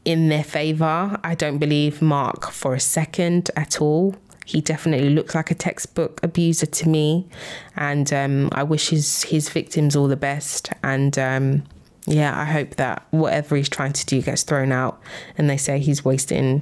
in 0.06 0.30
their 0.30 0.44
favor. 0.44 1.20
I 1.24 1.36
don't 1.36 1.58
believe 1.58 2.02
Mark 2.02 2.52
for 2.52 2.74
a 2.76 2.80
second 2.80 3.52
at 3.56 3.82
all. 3.82 4.16
He 4.46 4.62
definitely 4.62 5.10
looks 5.10 5.34
like 5.34 5.50
a 5.50 5.56
textbook 5.56 6.20
abuser 6.24 6.68
to 6.68 6.88
me, 6.88 7.28
and 7.76 8.14
um, 8.14 8.50
I 8.52 8.62
wish 8.62 8.90
his 8.90 9.24
his 9.24 9.50
victims 9.50 9.96
all 9.96 10.08
the 10.08 10.16
best. 10.16 10.70
And 10.84 11.18
um, 11.18 11.64
yeah, 12.06 12.40
I 12.40 12.46
hope 12.46 12.76
that 12.76 13.08
whatever 13.10 13.56
he's 13.56 13.70
trying 13.70 13.94
to 13.94 14.06
do 14.06 14.22
gets 14.22 14.44
thrown 14.44 14.72
out, 14.72 15.02
and 15.36 15.50
they 15.50 15.58
say 15.58 15.80
he's 15.80 16.06
wasting, 16.06 16.62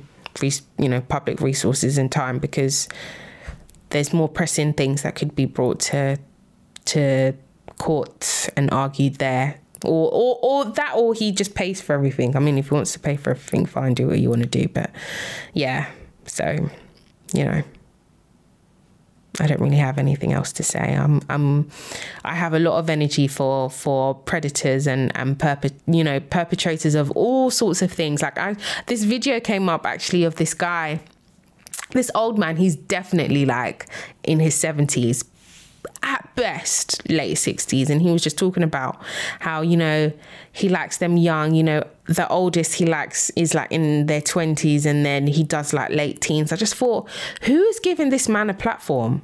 you 0.77 0.89
know, 0.89 1.01
public 1.01 1.41
resources 1.41 1.97
and 1.97 2.09
time 2.09 2.39
because 2.39 2.87
there's 3.89 4.13
more 4.13 4.29
pressing 4.29 4.73
things 4.73 5.01
that 5.01 5.15
could 5.15 5.35
be 5.35 5.45
brought 5.45 5.81
to 5.81 6.17
to 6.85 7.33
court 7.79 8.49
and 8.55 8.71
argued 8.71 9.15
there 9.15 9.59
or, 9.83 10.09
or 10.11 10.39
or 10.41 10.65
that 10.65 10.93
or 10.95 11.13
he 11.13 11.31
just 11.31 11.55
pays 11.55 11.81
for 11.81 11.93
everything 11.93 12.35
i 12.35 12.39
mean 12.39 12.57
if 12.57 12.69
he 12.69 12.75
wants 12.75 12.93
to 12.93 12.99
pay 12.99 13.15
for 13.15 13.31
everything 13.31 13.65
fine 13.65 13.93
do 13.93 14.07
what 14.07 14.19
you 14.19 14.29
want 14.29 14.41
to 14.41 14.47
do 14.47 14.67
but 14.67 14.91
yeah 15.53 15.89
so 16.25 16.69
you 17.33 17.43
know 17.43 17.63
I 19.39 19.47
don't 19.47 19.59
really 19.59 19.77
have 19.77 19.97
anything 19.97 20.31
else 20.31 20.51
to 20.53 20.63
say. 20.63 20.95
I'm, 20.95 21.21
I'm, 21.27 21.69
I 22.23 22.35
have 22.35 22.53
a 22.53 22.59
lot 22.59 22.77
of 22.77 22.89
energy 22.89 23.27
for 23.27 23.69
for 23.69 24.13
predators 24.13 24.85
and 24.85 25.11
and 25.17 25.39
perpet, 25.39 25.73
you 25.87 26.03
know, 26.03 26.19
perpetrators 26.19 26.93
of 26.93 27.09
all 27.11 27.49
sorts 27.49 27.81
of 27.81 27.91
things. 27.91 28.21
Like 28.21 28.37
I, 28.37 28.55
this 28.85 29.03
video 29.03 29.39
came 29.39 29.69
up 29.69 29.87
actually 29.87 30.23
of 30.23 30.35
this 30.35 30.53
guy, 30.53 30.99
this 31.91 32.11
old 32.13 32.37
man. 32.37 32.57
He's 32.57 32.75
definitely 32.75 33.45
like 33.45 33.87
in 34.23 34.39
his 34.39 34.53
seventies, 34.53 35.25
best 36.35 37.07
late 37.09 37.37
60s 37.37 37.89
and 37.89 38.01
he 38.01 38.11
was 38.11 38.23
just 38.23 38.37
talking 38.37 38.63
about 38.63 39.01
how 39.39 39.61
you 39.61 39.77
know 39.77 40.11
he 40.51 40.67
likes 40.67 40.97
them 40.97 41.15
young 41.17 41.53
you 41.53 41.63
know 41.63 41.83
the 42.07 42.27
oldest 42.27 42.75
he 42.75 42.85
likes 42.85 43.29
is 43.31 43.53
like 43.53 43.71
in 43.71 44.07
their 44.07 44.21
20s 44.21 44.85
and 44.85 45.05
then 45.05 45.27
he 45.27 45.43
does 45.43 45.73
like 45.73 45.89
late 45.91 46.21
teens. 46.21 46.51
I 46.51 46.55
just 46.55 46.75
thought 46.75 47.09
who 47.43 47.61
is 47.63 47.79
giving 47.79 48.09
this 48.09 48.27
man 48.27 48.49
a 48.49 48.53
platform? 48.53 49.21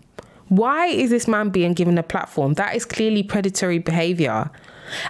Why 0.47 0.87
is 0.87 1.09
this 1.09 1.27
man 1.27 1.49
being 1.49 1.73
given 1.73 1.97
a 1.97 2.03
platform? 2.03 2.53
That 2.53 2.75
is 2.75 2.85
clearly 2.85 3.21
predatory 3.21 3.79
behavior. 3.79 4.49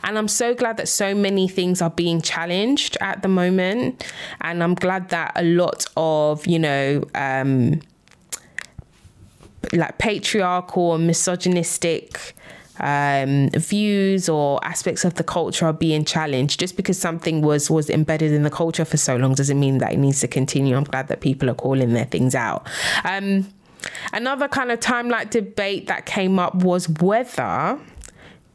And 0.04 0.18
I'm 0.18 0.28
so 0.28 0.54
glad 0.54 0.76
that 0.78 0.90
so 0.90 1.16
many 1.16 1.48
things 1.48 1.82
are 1.82 1.90
being 1.90 2.22
challenged 2.22 2.98
at 3.00 3.22
the 3.22 3.30
moment. 3.30 4.12
And 4.42 4.62
I'm 4.62 4.76
glad 4.76 5.10
that 5.10 5.32
a 5.36 5.44
lot 5.44 5.86
of, 5.96 6.46
you 6.46 6.60
know, 6.60 7.06
um, 7.16 7.80
like 9.74 9.98
patriarchal 9.98 10.96
and 10.96 11.08
misogynistic 11.08 12.36
um, 12.80 13.50
views 13.52 14.30
or 14.30 14.64
aspects 14.64 15.04
of 15.04 15.16
the 15.16 15.24
culture 15.24 15.66
are 15.66 15.74
being 15.74 16.06
challenged. 16.06 16.60
Just 16.60 16.78
because 16.78 16.98
something 16.98 17.42
was 17.42 17.70
was 17.70 17.90
embedded 17.90 18.32
in 18.32 18.44
the 18.44 18.50
culture 18.50 18.86
for 18.86 18.98
so 18.98 19.16
long 19.18 19.34
doesn't 19.34 19.60
mean 19.60 19.80
that 19.80 19.94
it 19.94 19.98
needs 19.98 20.22
to 20.22 20.28
continue. 20.28 20.76
I'm 20.76 20.84
glad 20.84 21.08
that 21.10 21.22
people 21.22 21.50
are 21.50 21.56
calling 21.56 21.94
their 21.94 22.06
things 22.06 22.36
out. 22.36 22.68
Um, 23.04 23.48
another 24.14 24.48
kind 24.48 24.72
of 24.72 24.80
time 24.80 25.10
like 25.10 25.32
debate 25.32 25.88
that 25.88 26.06
came 26.06 26.40
up 26.40 26.56
was 26.56 26.90
whether 26.90 27.80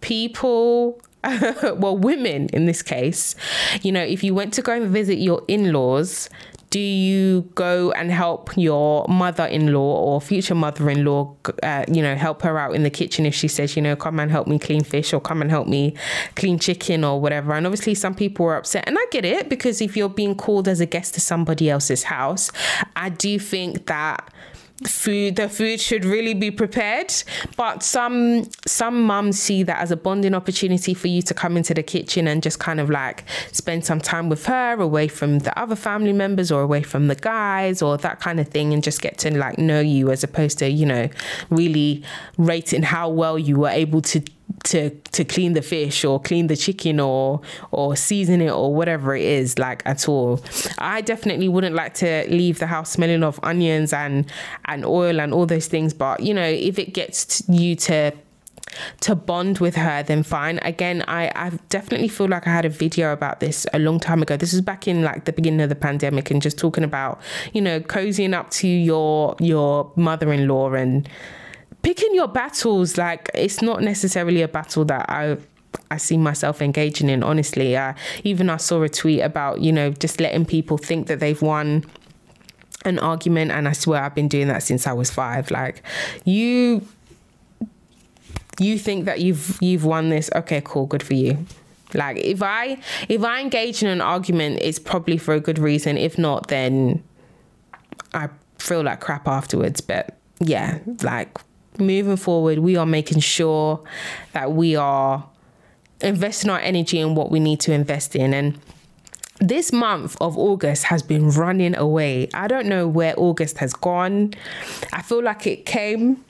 people 0.01 1.01
well 1.77 1.97
women 1.97 2.51
in 2.51 2.67
this 2.67 2.83
case 2.83 3.35
you 3.81 3.91
know 3.91 4.03
if 4.03 4.23
you 4.23 4.35
went 4.35 4.53
to 4.53 4.61
go 4.61 4.75
and 4.75 4.89
visit 4.89 5.17
your 5.17 5.43
in-laws 5.49 6.29
do 6.75 6.81
you 6.81 7.43
go 7.55 7.93
and 7.93 8.11
help 8.11 8.51
your 8.57 9.07
mother-in-law 9.09 9.95
or 10.07 10.21
future 10.21 10.57
mother-in-law 10.57 11.33
uh, 11.63 11.85
you 11.87 12.03
know 12.03 12.17
help 12.17 12.43
her 12.43 12.59
out 12.59 12.75
in 12.75 12.83
the 12.83 12.91
kitchen 12.91 13.25
if 13.25 13.33
she 13.33 13.47
says 13.47 13.77
you 13.77 13.83
know 13.83 13.95
come 13.95 14.19
and 14.19 14.29
help 14.29 14.49
me 14.49 14.59
clean 14.59 14.83
fish 14.83 15.13
or 15.13 15.21
come 15.21 15.41
and 15.41 15.53
help 15.53 15.69
me 15.69 15.95
clean 16.35 16.59
chicken 16.59 17.05
or 17.05 17.21
whatever? 17.21 17.53
And 17.53 17.65
obviously 17.65 17.95
some 17.95 18.13
people 18.13 18.47
are 18.47 18.57
upset 18.57 18.89
and 18.89 18.99
i 18.99 19.07
get 19.13 19.25
it 19.25 19.49
because 19.49 19.81
if 19.81 19.97
you're 19.97 20.09
being 20.09 20.35
called 20.35 20.67
as 20.67 20.81
a 20.81 20.87
guest 20.87 21.15
to 21.15 21.21
somebody 21.21 21.71
else's 21.71 22.03
house 22.03 22.51
i 22.97 23.09
do 23.09 23.39
think 23.39 23.87
that 23.87 24.29
food 24.83 25.37
the 25.37 25.49
food 25.49 25.81
should 25.81 26.05
really 26.05 26.35
be 26.35 26.51
prepared 26.51 27.15
but 27.57 27.81
some 27.81 28.45
some 28.67 29.03
mums 29.03 29.39
see 29.39 29.63
that 29.63 29.81
as 29.81 29.93
a 29.93 29.97
bonding 29.97 30.35
opportunity 30.35 30.93
for 30.93 31.07
you 31.07 31.23
to 31.23 31.33
come 31.33 31.57
into 31.57 31.73
the 31.73 31.83
kitchen 31.83 32.27
and 32.27 32.43
just 32.43 32.59
kind 32.59 32.81
of 32.81 32.91
like 32.91 33.23
spend 33.53 33.85
some 33.85 34.01
time 34.01 34.29
with 34.29 34.47
her 34.47 34.73
away 34.81 35.07
from 35.07 35.39
the 35.41 35.57
other 35.57 35.77
family 35.77 36.13
members 36.13 36.51
or 36.51 36.61
away 36.61 36.83
from 36.83 37.07
the 37.07 37.15
guys 37.15 37.83
or 37.83 37.97
that 37.97 38.19
kind 38.19 38.41
of 38.41 38.49
thing 38.49 38.75
and 38.75 38.83
just 38.83 39.01
get 39.01 39.17
to 39.17 39.37
like 39.39 39.59
know 39.59 39.79
you 39.81 40.11
as 40.11 40.25
opposed 40.25 40.59
to 40.59 40.69
you 40.69 40.85
know 40.85 41.09
really 41.51 42.03
rating 42.37 42.83
how 42.83 43.09
well 43.09 43.39
you 43.39 43.57
were 43.57 43.69
able 43.69 44.03
to 44.03 44.21
to 44.65 44.91
to 45.13 45.25
clean 45.25 45.53
the 45.53 45.63
fish 45.63 46.05
or 46.05 46.21
clean 46.21 46.47
the 46.47 46.57
chicken 46.57 46.99
or 46.99 47.41
or 47.71 47.97
season 47.97 48.41
it 48.41 48.51
or 48.51 48.75
whatever 48.75 49.15
it 49.15 49.23
is 49.23 49.59
like 49.59 49.83
at 49.85 50.09
all 50.09 50.43
i 50.79 51.01
definitely 51.01 51.49
wouldn't 51.49 51.75
like 51.75 51.95
to 51.95 52.27
leave 52.29 52.59
the 52.59 52.67
house 52.67 52.91
smelling 52.91 53.23
of 53.23 53.39
onions 53.43 53.93
and 53.93 54.31
and 54.67 54.85
oil 54.85 55.21
and 55.21 55.35
all 55.35 55.45
those 55.47 55.67
things 55.67 55.93
but 55.93 56.21
you 56.21 56.33
know 56.33 56.47
if 56.47 56.79
it 56.79 56.95
gets 56.95 57.43
you 57.49 57.77
to 57.77 58.13
to 59.01 59.15
bond 59.15 59.59
with 59.59 59.77
her, 59.77 60.03
then 60.03 60.23
fine. 60.23 60.59
Again, 60.63 61.05
I, 61.07 61.31
I 61.35 61.51
definitely 61.69 62.09
feel 62.09 62.29
like 62.29 62.47
I 62.47 62.51
had 62.51 62.65
a 62.65 62.69
video 62.69 63.13
about 63.13 63.41
this 63.41 63.67
a 63.73 63.79
long 63.79 64.01
time 64.01 64.23
ago. 64.23 64.37
This 64.37 64.53
was 64.53 64.63
back 64.63 64.89
in 64.89 65.03
like 65.03 65.27
the 65.27 65.33
beginning 65.33 65.61
of 65.61 65.69
the 65.69 65.75
pandemic 65.77 66.31
and 66.31 66.43
just 66.43 66.59
talking 66.59 66.85
about, 66.85 67.21
you 67.53 67.61
know, 67.61 67.81
cozying 67.81 68.35
up 68.35 68.51
to 68.51 68.69
your 68.69 69.37
your 69.39 69.93
mother-in-law 69.97 70.73
and 70.73 71.09
picking 71.85 72.15
your 72.15 72.27
battles 72.27 72.99
like 72.99 73.31
it's 73.35 73.63
not 73.63 73.83
necessarily 73.83 74.43
a 74.43 74.49
battle 74.49 74.85
that 74.87 75.09
I 75.09 75.37
I 75.91 75.99
see 75.99 76.17
myself 76.17 76.63
engaging 76.63 77.09
in 77.09 77.23
honestly. 77.23 77.77
Uh, 77.77 77.95
even 78.25 78.51
I 78.51 78.57
saw 78.57 78.83
a 78.83 78.89
tweet 78.89 79.21
about 79.21 79.61
you 79.61 79.73
know 79.73 79.91
just 79.91 80.21
letting 80.21 80.47
people 80.47 80.79
think 80.79 81.07
that 81.07 81.21
they've 81.21 81.41
won 81.41 81.85
an 82.85 82.99
argument 82.99 83.51
and 83.51 83.69
I 83.69 83.73
swear 83.73 84.03
I've 84.03 84.15
been 84.15 84.29
doing 84.29 84.49
that 84.49 84.63
since 84.63 84.87
I 84.87 84.93
was 84.93 85.11
5 85.11 85.51
like 85.51 85.83
you 86.27 86.87
you 88.61 88.79
think 88.79 89.07
that 89.07 89.21
you've 89.21 89.59
you've 89.61 89.85
won 89.85 90.11
this? 90.11 90.31
Okay 90.35 90.63
cool 90.65 90.87
good 90.87 91.03
for 91.03 91.15
you. 91.15 91.45
Like 91.93 92.17
if 92.17 92.43
I 92.43 92.79
if 93.09 93.23
I 93.23 93.41
engage 93.41 93.83
in 93.83 93.89
an 93.89 94.01
argument 94.01 94.61
it's 94.63 94.79
probably 94.79 95.19
for 95.19 95.35
a 95.35 95.41
good 95.41 95.59
reason. 95.59 95.99
If 95.99 96.19
not 96.19 96.49
then 96.49 97.03
I 98.13 98.29
feel 98.59 98.83
like 98.83 99.01
crap 99.01 99.29
afterwards. 99.29 99.81
But 99.81 100.17
yeah 100.41 100.79
like 101.03 101.39
moving 101.79 102.17
forward, 102.17 102.59
we 102.59 102.77
are 102.77 102.87
making 102.87 103.21
sure 103.21 103.83
that 104.33 104.53
we 104.53 104.77
are 104.77 105.27
investing 106.01 106.51
our 106.51 106.61
energy 106.61 106.99
in 106.99 107.15
what 107.15 107.31
we 107.31 107.41
need 107.41 107.61
to 107.61 107.73
invest 107.73 108.15
in. 108.15 108.35
And 108.35 108.59
this 109.41 109.73
month 109.73 110.17
of 110.21 110.39
August 110.39 110.85
has 110.85 111.03
been 111.03 111.31
running 111.31 111.77
away. 111.77 112.29
I 112.35 112.47
don't 112.47 112.67
know 112.67 112.87
where 112.87 113.15
August 113.17 113.59
has 113.59 113.73
gone. 113.73 114.35
I 114.93 115.03
feel 115.03 115.23
like 115.23 115.47
it 115.47 115.67
came 115.67 116.25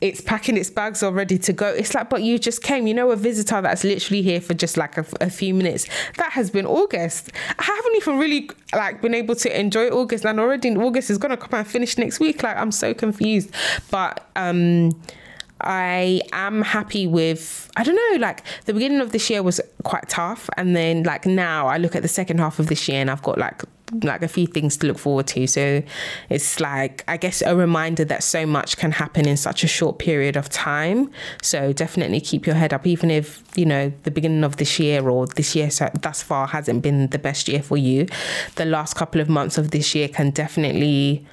it's 0.00 0.20
packing 0.20 0.56
its 0.56 0.68
bags 0.68 1.02
all 1.02 1.12
ready 1.12 1.38
to 1.38 1.52
go. 1.52 1.68
It's 1.68 1.94
like, 1.94 2.10
but 2.10 2.22
you 2.22 2.38
just 2.38 2.62
came, 2.62 2.86
you 2.86 2.94
know, 2.94 3.10
a 3.10 3.16
visitor 3.16 3.60
that's 3.62 3.82
literally 3.82 4.22
here 4.22 4.40
for 4.40 4.54
just 4.54 4.76
like 4.76 4.98
a, 4.98 5.06
a, 5.20 5.30
few 5.30 5.54
minutes. 5.54 5.86
That 6.16 6.32
has 6.32 6.50
been 6.50 6.66
August. 6.66 7.32
I 7.58 7.62
haven't 7.62 7.96
even 7.96 8.18
really 8.18 8.50
like 8.74 9.00
been 9.00 9.14
able 9.14 9.36
to 9.36 9.60
enjoy 9.60 9.88
August, 9.88 10.24
and 10.26 10.38
already 10.38 10.76
August 10.76 11.10
is 11.10 11.18
gonna 11.18 11.36
come 11.36 11.58
and 11.58 11.66
finish 11.66 11.96
next 11.96 12.20
week. 12.20 12.42
Like 12.42 12.56
I'm 12.56 12.72
so 12.72 12.94
confused, 12.94 13.50
but 13.90 14.28
um. 14.36 14.90
I 15.58 16.20
am 16.34 16.60
happy 16.60 17.06
with 17.06 17.70
I 17.76 17.82
don't 17.82 17.96
know 17.96 18.20
like 18.20 18.42
the 18.66 18.74
beginning 18.74 19.00
of 19.00 19.12
this 19.12 19.30
year 19.30 19.42
was 19.42 19.58
quite 19.84 20.06
tough 20.06 20.50
and 20.58 20.76
then 20.76 21.02
like 21.04 21.24
now 21.24 21.66
I 21.66 21.78
look 21.78 21.96
at 21.96 22.02
the 22.02 22.08
second 22.08 22.40
half 22.40 22.58
of 22.58 22.66
this 22.66 22.86
year 22.88 23.00
and 23.00 23.10
I've 23.10 23.22
got 23.22 23.38
like 23.38 23.62
like 24.02 24.22
a 24.22 24.28
few 24.28 24.46
things 24.46 24.76
to 24.78 24.86
look 24.86 24.98
forward 24.98 25.26
to. 25.28 25.46
So 25.46 25.82
it's 26.28 26.60
like, 26.60 27.04
I 27.06 27.16
guess, 27.16 27.42
a 27.42 27.54
reminder 27.54 28.04
that 28.04 28.22
so 28.22 28.46
much 28.46 28.76
can 28.76 28.92
happen 28.92 29.28
in 29.28 29.36
such 29.36 29.62
a 29.62 29.68
short 29.68 29.98
period 29.98 30.36
of 30.36 30.48
time. 30.48 31.10
So 31.42 31.72
definitely 31.72 32.20
keep 32.20 32.46
your 32.46 32.56
head 32.56 32.72
up, 32.72 32.86
even 32.86 33.10
if, 33.10 33.42
you 33.54 33.64
know, 33.64 33.92
the 34.02 34.10
beginning 34.10 34.44
of 34.44 34.56
this 34.56 34.78
year 34.78 35.08
or 35.08 35.26
this 35.26 35.54
year 35.54 35.70
so 35.70 35.88
thus 36.00 36.22
far 36.22 36.48
hasn't 36.48 36.82
been 36.82 37.08
the 37.08 37.18
best 37.18 37.48
year 37.48 37.62
for 37.62 37.76
you. 37.76 38.06
The 38.56 38.64
last 38.64 38.94
couple 38.94 39.20
of 39.20 39.28
months 39.28 39.58
of 39.58 39.70
this 39.70 39.94
year 39.94 40.08
can 40.08 40.30
definitely 40.30 41.24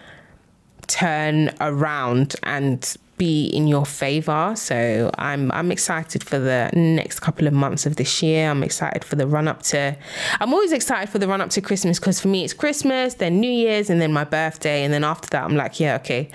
turn 0.87 1.51
around 1.59 2.35
and 2.43 2.95
be 3.17 3.47
in 3.47 3.67
your 3.67 3.85
favor. 3.85 4.53
So 4.55 5.11
I'm 5.17 5.51
I'm 5.51 5.71
excited 5.71 6.23
for 6.23 6.39
the 6.39 6.69
next 6.73 7.19
couple 7.19 7.47
of 7.47 7.53
months 7.53 7.85
of 7.85 7.95
this 7.95 8.23
year. 8.23 8.49
I'm 8.49 8.63
excited 8.63 9.03
for 9.03 9.15
the 9.15 9.27
run 9.27 9.47
up 9.47 9.61
to 9.63 9.95
I'm 10.39 10.53
always 10.53 10.71
excited 10.71 11.09
for 11.09 11.19
the 11.19 11.27
run 11.27 11.41
up 11.41 11.49
to 11.51 11.61
Christmas 11.61 11.99
because 11.99 12.19
for 12.19 12.27
me 12.27 12.43
it's 12.43 12.53
Christmas, 12.53 13.15
then 13.15 13.39
New 13.39 13.51
Year's 13.51 13.89
and 13.89 14.01
then 14.01 14.13
my 14.13 14.23
birthday 14.23 14.83
and 14.83 14.93
then 14.93 15.03
after 15.03 15.27
that 15.29 15.43
I'm 15.43 15.55
like, 15.55 15.79
yeah, 15.79 15.95
okay. 15.95 16.29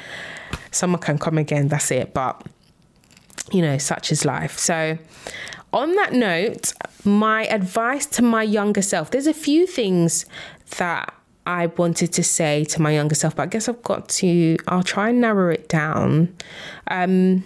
Summer 0.70 0.98
can 0.98 1.18
come 1.18 1.38
again, 1.38 1.68
that's 1.68 1.90
it. 1.90 2.14
But 2.14 2.42
you 3.52 3.62
know, 3.62 3.78
such 3.78 4.12
is 4.12 4.24
life. 4.24 4.58
So 4.58 4.98
on 5.72 5.94
that 5.96 6.12
note, 6.12 6.72
my 7.04 7.46
advice 7.46 8.06
to 8.06 8.22
my 8.22 8.42
younger 8.42 8.82
self, 8.82 9.10
there's 9.10 9.26
a 9.26 9.34
few 9.34 9.66
things 9.66 10.26
that 10.76 11.14
I 11.48 11.68
wanted 11.78 12.12
to 12.12 12.22
say 12.22 12.64
to 12.66 12.82
my 12.82 12.90
younger 12.90 13.14
self, 13.14 13.34
but 13.34 13.44
I 13.44 13.46
guess 13.46 13.70
I've 13.70 13.82
got 13.82 14.06
to, 14.20 14.58
I'll 14.68 14.82
try 14.82 15.08
and 15.08 15.22
narrow 15.22 15.50
it 15.50 15.66
down. 15.66 16.36
Um, 16.88 17.42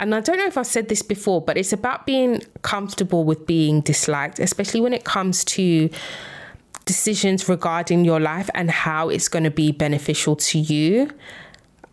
and 0.00 0.12
I 0.12 0.18
don't 0.18 0.38
know 0.38 0.46
if 0.46 0.58
I've 0.58 0.66
said 0.66 0.88
this 0.88 1.02
before, 1.02 1.40
but 1.40 1.56
it's 1.56 1.72
about 1.72 2.04
being 2.04 2.42
comfortable 2.62 3.22
with 3.22 3.46
being 3.46 3.80
disliked, 3.80 4.40
especially 4.40 4.80
when 4.80 4.92
it 4.92 5.04
comes 5.04 5.44
to 5.44 5.88
decisions 6.84 7.48
regarding 7.48 8.04
your 8.04 8.18
life 8.18 8.50
and 8.54 8.72
how 8.72 9.08
it's 9.08 9.28
going 9.28 9.44
to 9.44 9.50
be 9.50 9.70
beneficial 9.70 10.34
to 10.34 10.58
you. 10.58 11.12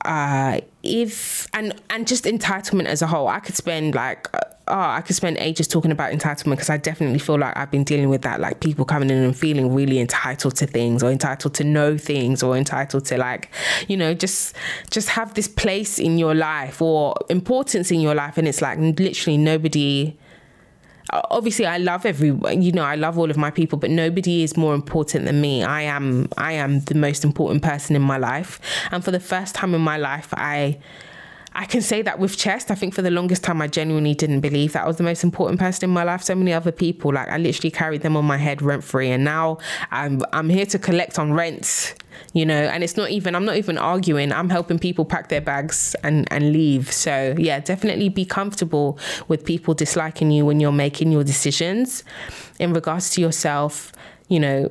Uh, 0.04 0.62
if 0.82 1.48
and 1.54 1.80
and 1.92 2.08
just 2.08 2.24
entitlement 2.24 2.86
as 2.86 3.04
a 3.04 3.08
whole, 3.08 3.28
I 3.28 3.40
could 3.40 3.56
spend 3.56 3.94
like 3.94 4.28
oh, 4.69 4.79
I 4.79 5.01
could 5.01 5.15
spend 5.15 5.38
ages 5.38 5.67
talking 5.67 5.91
about 5.91 6.12
entitlement 6.12 6.51
because 6.51 6.69
I 6.69 6.77
definitely 6.77 7.19
feel 7.19 7.38
like 7.38 7.55
I've 7.58 7.71
been 7.71 7.84
dealing 7.84 8.10
with 8.10 8.21
that. 8.21 8.39
Like 8.39 8.60
people 8.60 8.86
coming 8.86 9.10
in 9.10 9.17
and 9.17 9.36
feeling 9.36 9.73
really 9.73 9.99
entitled 9.99 10.55
to 10.58 10.67
things 10.67 11.03
or 11.03 11.12
entitled 11.12 11.53
to 11.55 11.63
know 11.63 11.97
things 11.97 12.43
or 12.43 12.55
entitled 12.55 13.05
to 13.05 13.17
like, 13.17 13.51
you 13.88 13.97
know, 13.97 14.13
just 14.13 14.55
just 14.91 15.10
have 15.10 15.34
this 15.34 15.47
place 15.47 15.99
in 15.99 16.17
your 16.17 16.36
life 16.36 16.82
or 16.82 17.15
importance 17.29 17.91
in 17.91 17.99
your 17.99 18.15
life. 18.15 18.38
And 18.38 18.47
it's 18.47 18.62
like 18.62 18.79
literally 18.79 19.38
nobody 19.38 20.17
obviously 21.12 21.65
I 21.65 21.77
love 21.77 22.05
everyone, 22.05 22.62
you 22.62 22.71
know, 22.71 22.84
I 22.84 22.95
love 22.95 23.17
all 23.17 23.29
of 23.32 23.38
my 23.38 23.51
people, 23.51 23.79
but 23.79 23.89
nobody 23.89 24.43
is 24.43 24.55
more 24.55 24.75
important 24.75 25.25
than 25.25 25.41
me. 25.41 25.63
I 25.63 25.82
am 25.82 26.29
I 26.38 26.53
am 26.53 26.82
the 26.82 26.95
most 26.95 27.23
important 27.23 27.63
person 27.63 27.95
in 27.95 28.01
my 28.01 28.17
life. 28.17 28.60
And 28.91 29.03
for 29.03 29.12
the 29.12 29.19
first 29.19 29.55
time 29.55 29.73
in 29.73 29.82
my 29.82 29.97
life, 29.97 30.34
I 30.34 30.79
I 31.60 31.65
can 31.65 31.82
say 31.82 32.02
that 32.04 32.19
with 32.19 32.38
chest. 32.38 32.72
I 32.72 32.76
think 32.76 32.93
for 32.93 33.02
the 33.02 33.12
longest 33.12 33.43
time, 33.43 33.62
I 33.62 33.67
genuinely 33.67 34.15
didn't 34.15 34.39
believe 34.39 34.72
that 34.72 34.86
I 34.86 34.88
was 34.88 34.95
the 34.95 35.04
most 35.04 35.26
important 35.26 35.60
person 35.60 35.84
in 35.84 35.93
my 35.93 36.04
life. 36.04 36.24
So 36.24 36.34
many 36.34 36.54
other 36.54 36.72
people, 36.72 37.13
like 37.13 37.28
I 37.28 37.38
literally 37.38 37.69
carried 37.69 38.02
them 38.02 38.15
on 38.15 38.24
my 38.24 38.38
head 38.38 38.62
rent 38.62 38.82
free, 38.82 39.12
and 39.12 39.26
now 39.26 39.58
I'm 39.91 40.22
I'm 40.32 40.48
here 40.48 40.65
to 40.67 40.80
collect 40.80 41.19
on 41.19 41.34
rents. 41.34 41.95
You 42.32 42.45
know, 42.45 42.62
and 42.62 42.82
it's 42.82 42.95
not 42.95 43.10
even 43.10 43.36
I'm 43.36 43.43
not 43.43 43.58
even 43.58 43.78
arguing. 43.78 44.32
I'm 44.32 44.50
helping 44.50 44.80
people 44.80 45.04
pack 45.04 45.28
their 45.28 45.41
bags 45.41 45.98
and 46.02 46.32
and 46.32 46.54
leave. 46.54 46.93
So 46.93 47.36
yeah, 47.38 47.60
definitely 47.60 48.08
be 48.08 48.24
comfortable 48.24 48.98
with 49.28 49.43
people 49.43 49.74
disliking 49.74 50.32
you 50.32 50.45
when 50.45 50.62
you're 50.62 50.72
making 50.72 51.12
your 51.12 51.26
decisions 51.26 52.06
in 52.58 52.72
regards 52.72 53.10
to 53.12 53.22
yourself. 53.22 53.91
You 54.30 54.39
know, 54.39 54.69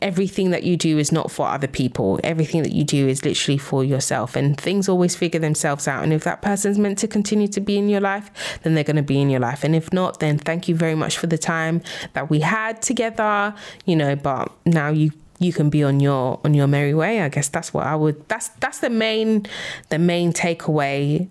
everything 0.00 0.50
that 0.50 0.62
you 0.62 0.76
do 0.76 0.98
is 0.98 1.12
not 1.12 1.30
for 1.30 1.46
other 1.46 1.66
people. 1.66 2.18
Everything 2.24 2.62
that 2.62 2.72
you 2.72 2.84
do 2.84 3.06
is 3.08 3.24
literally 3.24 3.58
for 3.58 3.84
yourself. 3.84 4.36
And 4.36 4.58
things 4.58 4.88
always 4.88 5.14
figure 5.14 5.40
themselves 5.40 5.86
out. 5.86 6.02
And 6.02 6.12
if 6.12 6.24
that 6.24 6.42
person's 6.42 6.78
meant 6.78 6.98
to 6.98 7.08
continue 7.08 7.48
to 7.48 7.60
be 7.60 7.76
in 7.76 7.88
your 7.88 8.00
life, 8.00 8.30
then 8.62 8.74
they're 8.74 8.84
going 8.84 8.96
to 8.96 9.02
be 9.02 9.20
in 9.20 9.30
your 9.30 9.40
life. 9.40 9.64
And 9.64 9.74
if 9.74 9.92
not, 9.92 10.20
then 10.20 10.38
thank 10.38 10.68
you 10.68 10.74
very 10.74 10.94
much 10.94 11.18
for 11.18 11.26
the 11.26 11.38
time 11.38 11.82
that 12.14 12.30
we 12.30 12.40
had 12.40 12.80
together, 12.82 13.54
you 13.84 13.96
know, 13.96 14.16
but 14.16 14.52
now 14.64 14.88
you 14.90 15.12
you 15.40 15.52
can 15.52 15.68
be 15.68 15.82
on 15.82 16.00
your 16.00 16.40
on 16.44 16.54
your 16.54 16.66
merry 16.66 16.94
way. 16.94 17.20
I 17.20 17.28
guess 17.28 17.48
that's 17.48 17.74
what 17.74 17.86
I 17.86 17.96
would 17.96 18.26
that's 18.28 18.48
that's 18.60 18.78
the 18.78 18.88
main 18.88 19.46
the 19.88 19.98
main 19.98 20.32
takeaway 20.32 21.28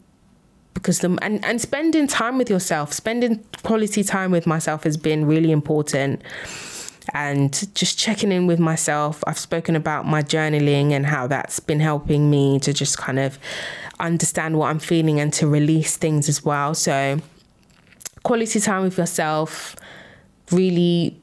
because 0.73 0.99
the 0.99 1.17
and, 1.21 1.43
and 1.45 1.61
spending 1.61 2.07
time 2.07 2.37
with 2.37 2.49
yourself, 2.49 2.91
spending 2.91 3.43
quality 3.63 4.03
time 4.03 4.29
with 4.29 4.45
myself 4.45 4.83
has 4.83 4.97
been 4.97 5.25
really 5.25 5.51
important 5.51 6.21
and 7.13 7.73
just 7.75 7.97
checking 7.97 8.31
in 8.31 8.47
with 8.47 8.59
myself. 8.59 9.23
I've 9.27 9.39
spoken 9.39 9.75
about 9.75 10.05
my 10.05 10.21
journaling 10.21 10.91
and 10.91 11.05
how 11.05 11.27
that's 11.27 11.59
been 11.59 11.79
helping 11.79 12.29
me 12.29 12.59
to 12.59 12.73
just 12.73 12.97
kind 12.97 13.19
of 13.19 13.37
understand 13.99 14.57
what 14.57 14.69
I'm 14.69 14.79
feeling 14.79 15.19
and 15.19 15.31
to 15.33 15.47
release 15.47 15.97
things 15.97 16.29
as 16.29 16.43
well. 16.43 16.73
So, 16.73 17.19
quality 18.23 18.59
time 18.59 18.83
with 18.83 18.97
yourself, 18.97 19.75
really, 20.51 21.21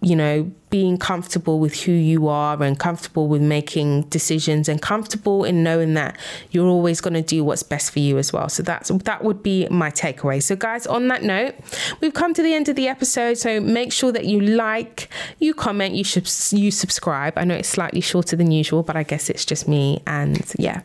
you 0.00 0.16
know, 0.16 0.50
being 0.72 0.96
comfortable 0.96 1.60
with 1.60 1.82
who 1.82 1.92
you 1.92 2.28
are 2.28 2.60
and 2.62 2.78
comfortable 2.78 3.28
with 3.28 3.42
making 3.42 4.00
decisions 4.04 4.70
and 4.70 4.80
comfortable 4.80 5.44
in 5.44 5.62
knowing 5.62 5.92
that 5.92 6.18
you're 6.50 6.66
always 6.66 6.98
going 6.98 7.12
to 7.12 7.20
do 7.20 7.44
what's 7.44 7.62
best 7.62 7.92
for 7.92 7.98
you 7.98 8.16
as 8.16 8.32
well. 8.32 8.48
So 8.48 8.62
that's 8.62 8.88
that 8.88 9.22
would 9.22 9.42
be 9.42 9.68
my 9.68 9.90
takeaway. 9.90 10.42
So 10.42 10.56
guys, 10.56 10.86
on 10.86 11.08
that 11.08 11.22
note, 11.22 11.54
we've 12.00 12.14
come 12.14 12.32
to 12.32 12.42
the 12.42 12.54
end 12.54 12.70
of 12.70 12.76
the 12.76 12.88
episode. 12.88 13.34
So 13.34 13.60
make 13.60 13.92
sure 13.92 14.12
that 14.12 14.24
you 14.24 14.40
like, 14.40 15.10
you 15.40 15.52
comment, 15.52 15.94
you 15.94 16.04
should 16.04 16.26
you 16.52 16.70
subscribe. 16.70 17.34
I 17.36 17.44
know 17.44 17.54
it's 17.54 17.68
slightly 17.68 18.00
shorter 18.00 18.34
than 18.34 18.50
usual, 18.50 18.82
but 18.82 18.96
I 18.96 19.02
guess 19.02 19.28
it's 19.28 19.44
just 19.44 19.68
me 19.68 20.02
and 20.06 20.50
yeah. 20.58 20.80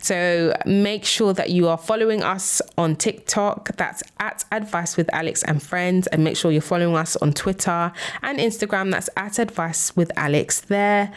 So 0.00 0.56
make 0.64 1.04
sure 1.04 1.34
that 1.34 1.50
you 1.50 1.68
are 1.68 1.76
following 1.76 2.22
us 2.22 2.62
on 2.78 2.96
TikTok. 2.96 3.76
That's 3.76 4.02
at 4.20 4.46
Advice 4.52 4.96
with 4.96 5.12
Alex 5.12 5.42
and 5.42 5.62
Friends, 5.62 6.06
and 6.06 6.24
make 6.24 6.38
sure 6.38 6.50
you're 6.50 6.62
following 6.62 6.96
us 6.96 7.14
on 7.16 7.34
Twitter 7.34 7.92
and 8.22 8.38
Instagram. 8.38 8.90
That's 8.90 9.10
at 9.18 9.38
Advice 9.38 9.94
with 9.96 10.10
Alex 10.16 10.60
there. 10.62 11.12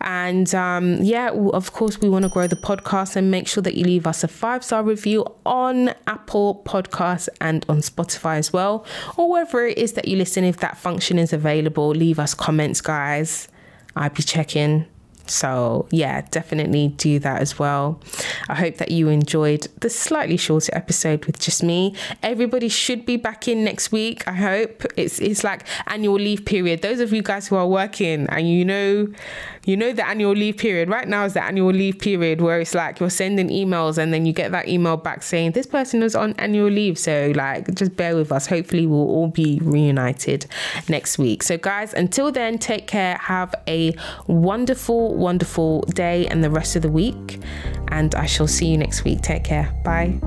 And 0.00 0.54
um, 0.54 1.02
yeah, 1.02 1.30
of 1.30 1.72
course, 1.72 2.00
we 2.00 2.08
want 2.08 2.22
to 2.24 2.28
grow 2.28 2.46
the 2.46 2.56
podcast 2.56 3.16
and 3.16 3.30
make 3.30 3.48
sure 3.48 3.62
that 3.62 3.74
you 3.74 3.84
leave 3.84 4.06
us 4.06 4.22
a 4.22 4.28
five 4.28 4.62
star 4.62 4.84
review 4.84 5.26
on 5.44 5.94
Apple 6.06 6.62
Podcasts 6.64 7.28
and 7.40 7.66
on 7.68 7.78
Spotify 7.78 8.36
as 8.36 8.52
well, 8.52 8.86
or 9.16 9.30
wherever 9.30 9.66
it 9.66 9.78
is 9.78 9.94
that 9.94 10.06
you 10.06 10.16
listen. 10.16 10.44
If 10.44 10.58
that 10.58 10.76
function 10.76 11.18
is 11.18 11.32
available, 11.32 11.88
leave 11.88 12.18
us 12.18 12.34
comments, 12.34 12.80
guys. 12.80 13.48
I'll 13.96 14.10
be 14.10 14.22
checking. 14.22 14.86
So, 15.26 15.86
yeah, 15.90 16.22
definitely 16.30 16.88
do 16.88 17.18
that 17.20 17.40
as 17.40 17.58
well. 17.58 18.00
I 18.48 18.54
hope 18.54 18.76
that 18.76 18.90
you 18.90 19.08
enjoyed 19.08 19.68
the 19.80 19.90
slightly 19.90 20.36
shorter 20.36 20.74
episode 20.74 21.24
with 21.26 21.38
just 21.38 21.62
me. 21.62 21.94
Everybody 22.22 22.68
should 22.68 23.06
be 23.06 23.16
back 23.16 23.48
in 23.48 23.64
next 23.64 23.92
week. 23.92 24.26
I 24.26 24.32
hope 24.32 24.84
it's 24.96 25.18
it's 25.20 25.44
like 25.44 25.66
annual 25.86 26.16
leave 26.16 26.44
period. 26.44 26.82
Those 26.82 27.00
of 27.00 27.12
you 27.12 27.22
guys 27.22 27.48
who 27.48 27.56
are 27.56 27.66
working 27.66 28.26
and 28.28 28.48
you 28.48 28.64
know 28.64 29.08
you 29.66 29.76
know 29.76 29.92
the 29.92 30.06
annual 30.06 30.32
leave 30.32 30.56
period. 30.56 30.88
Right 30.88 31.08
now 31.08 31.24
is 31.24 31.34
the 31.34 31.42
annual 31.42 31.72
leave 31.72 31.98
period 31.98 32.40
where 32.40 32.60
it's 32.60 32.74
like 32.74 33.00
you're 33.00 33.10
sending 33.10 33.48
emails 33.48 33.98
and 33.98 34.14
then 34.14 34.24
you 34.24 34.32
get 34.32 34.52
that 34.52 34.68
email 34.68 34.96
back 34.96 35.24
saying 35.24 35.52
this 35.52 35.66
person 35.66 36.00
was 36.00 36.14
on 36.14 36.34
annual 36.34 36.70
leave. 36.70 36.98
So 36.98 37.32
like 37.34 37.74
just 37.74 37.96
bear 37.96 38.14
with 38.14 38.30
us. 38.30 38.46
Hopefully 38.46 38.86
we'll 38.86 39.00
all 39.00 39.28
be 39.28 39.58
reunited 39.62 40.46
next 40.88 41.18
week. 41.18 41.42
So 41.42 41.58
guys, 41.58 41.92
until 41.94 42.30
then, 42.30 42.58
take 42.58 42.86
care. 42.86 43.16
Have 43.16 43.54
a 43.66 43.96
wonderful, 44.28 45.15
wonderful 45.16 45.82
day 45.82 46.26
and 46.26 46.42
the 46.42 46.50
rest 46.50 46.76
of 46.76 46.82
the 46.82 46.90
week. 46.90 47.40
And 47.88 48.14
I 48.14 48.26
shall 48.26 48.48
see 48.48 48.66
you 48.66 48.78
next 48.78 49.04
week. 49.04 49.22
Take 49.22 49.44
care. 49.44 49.72
Bye. 49.84 50.18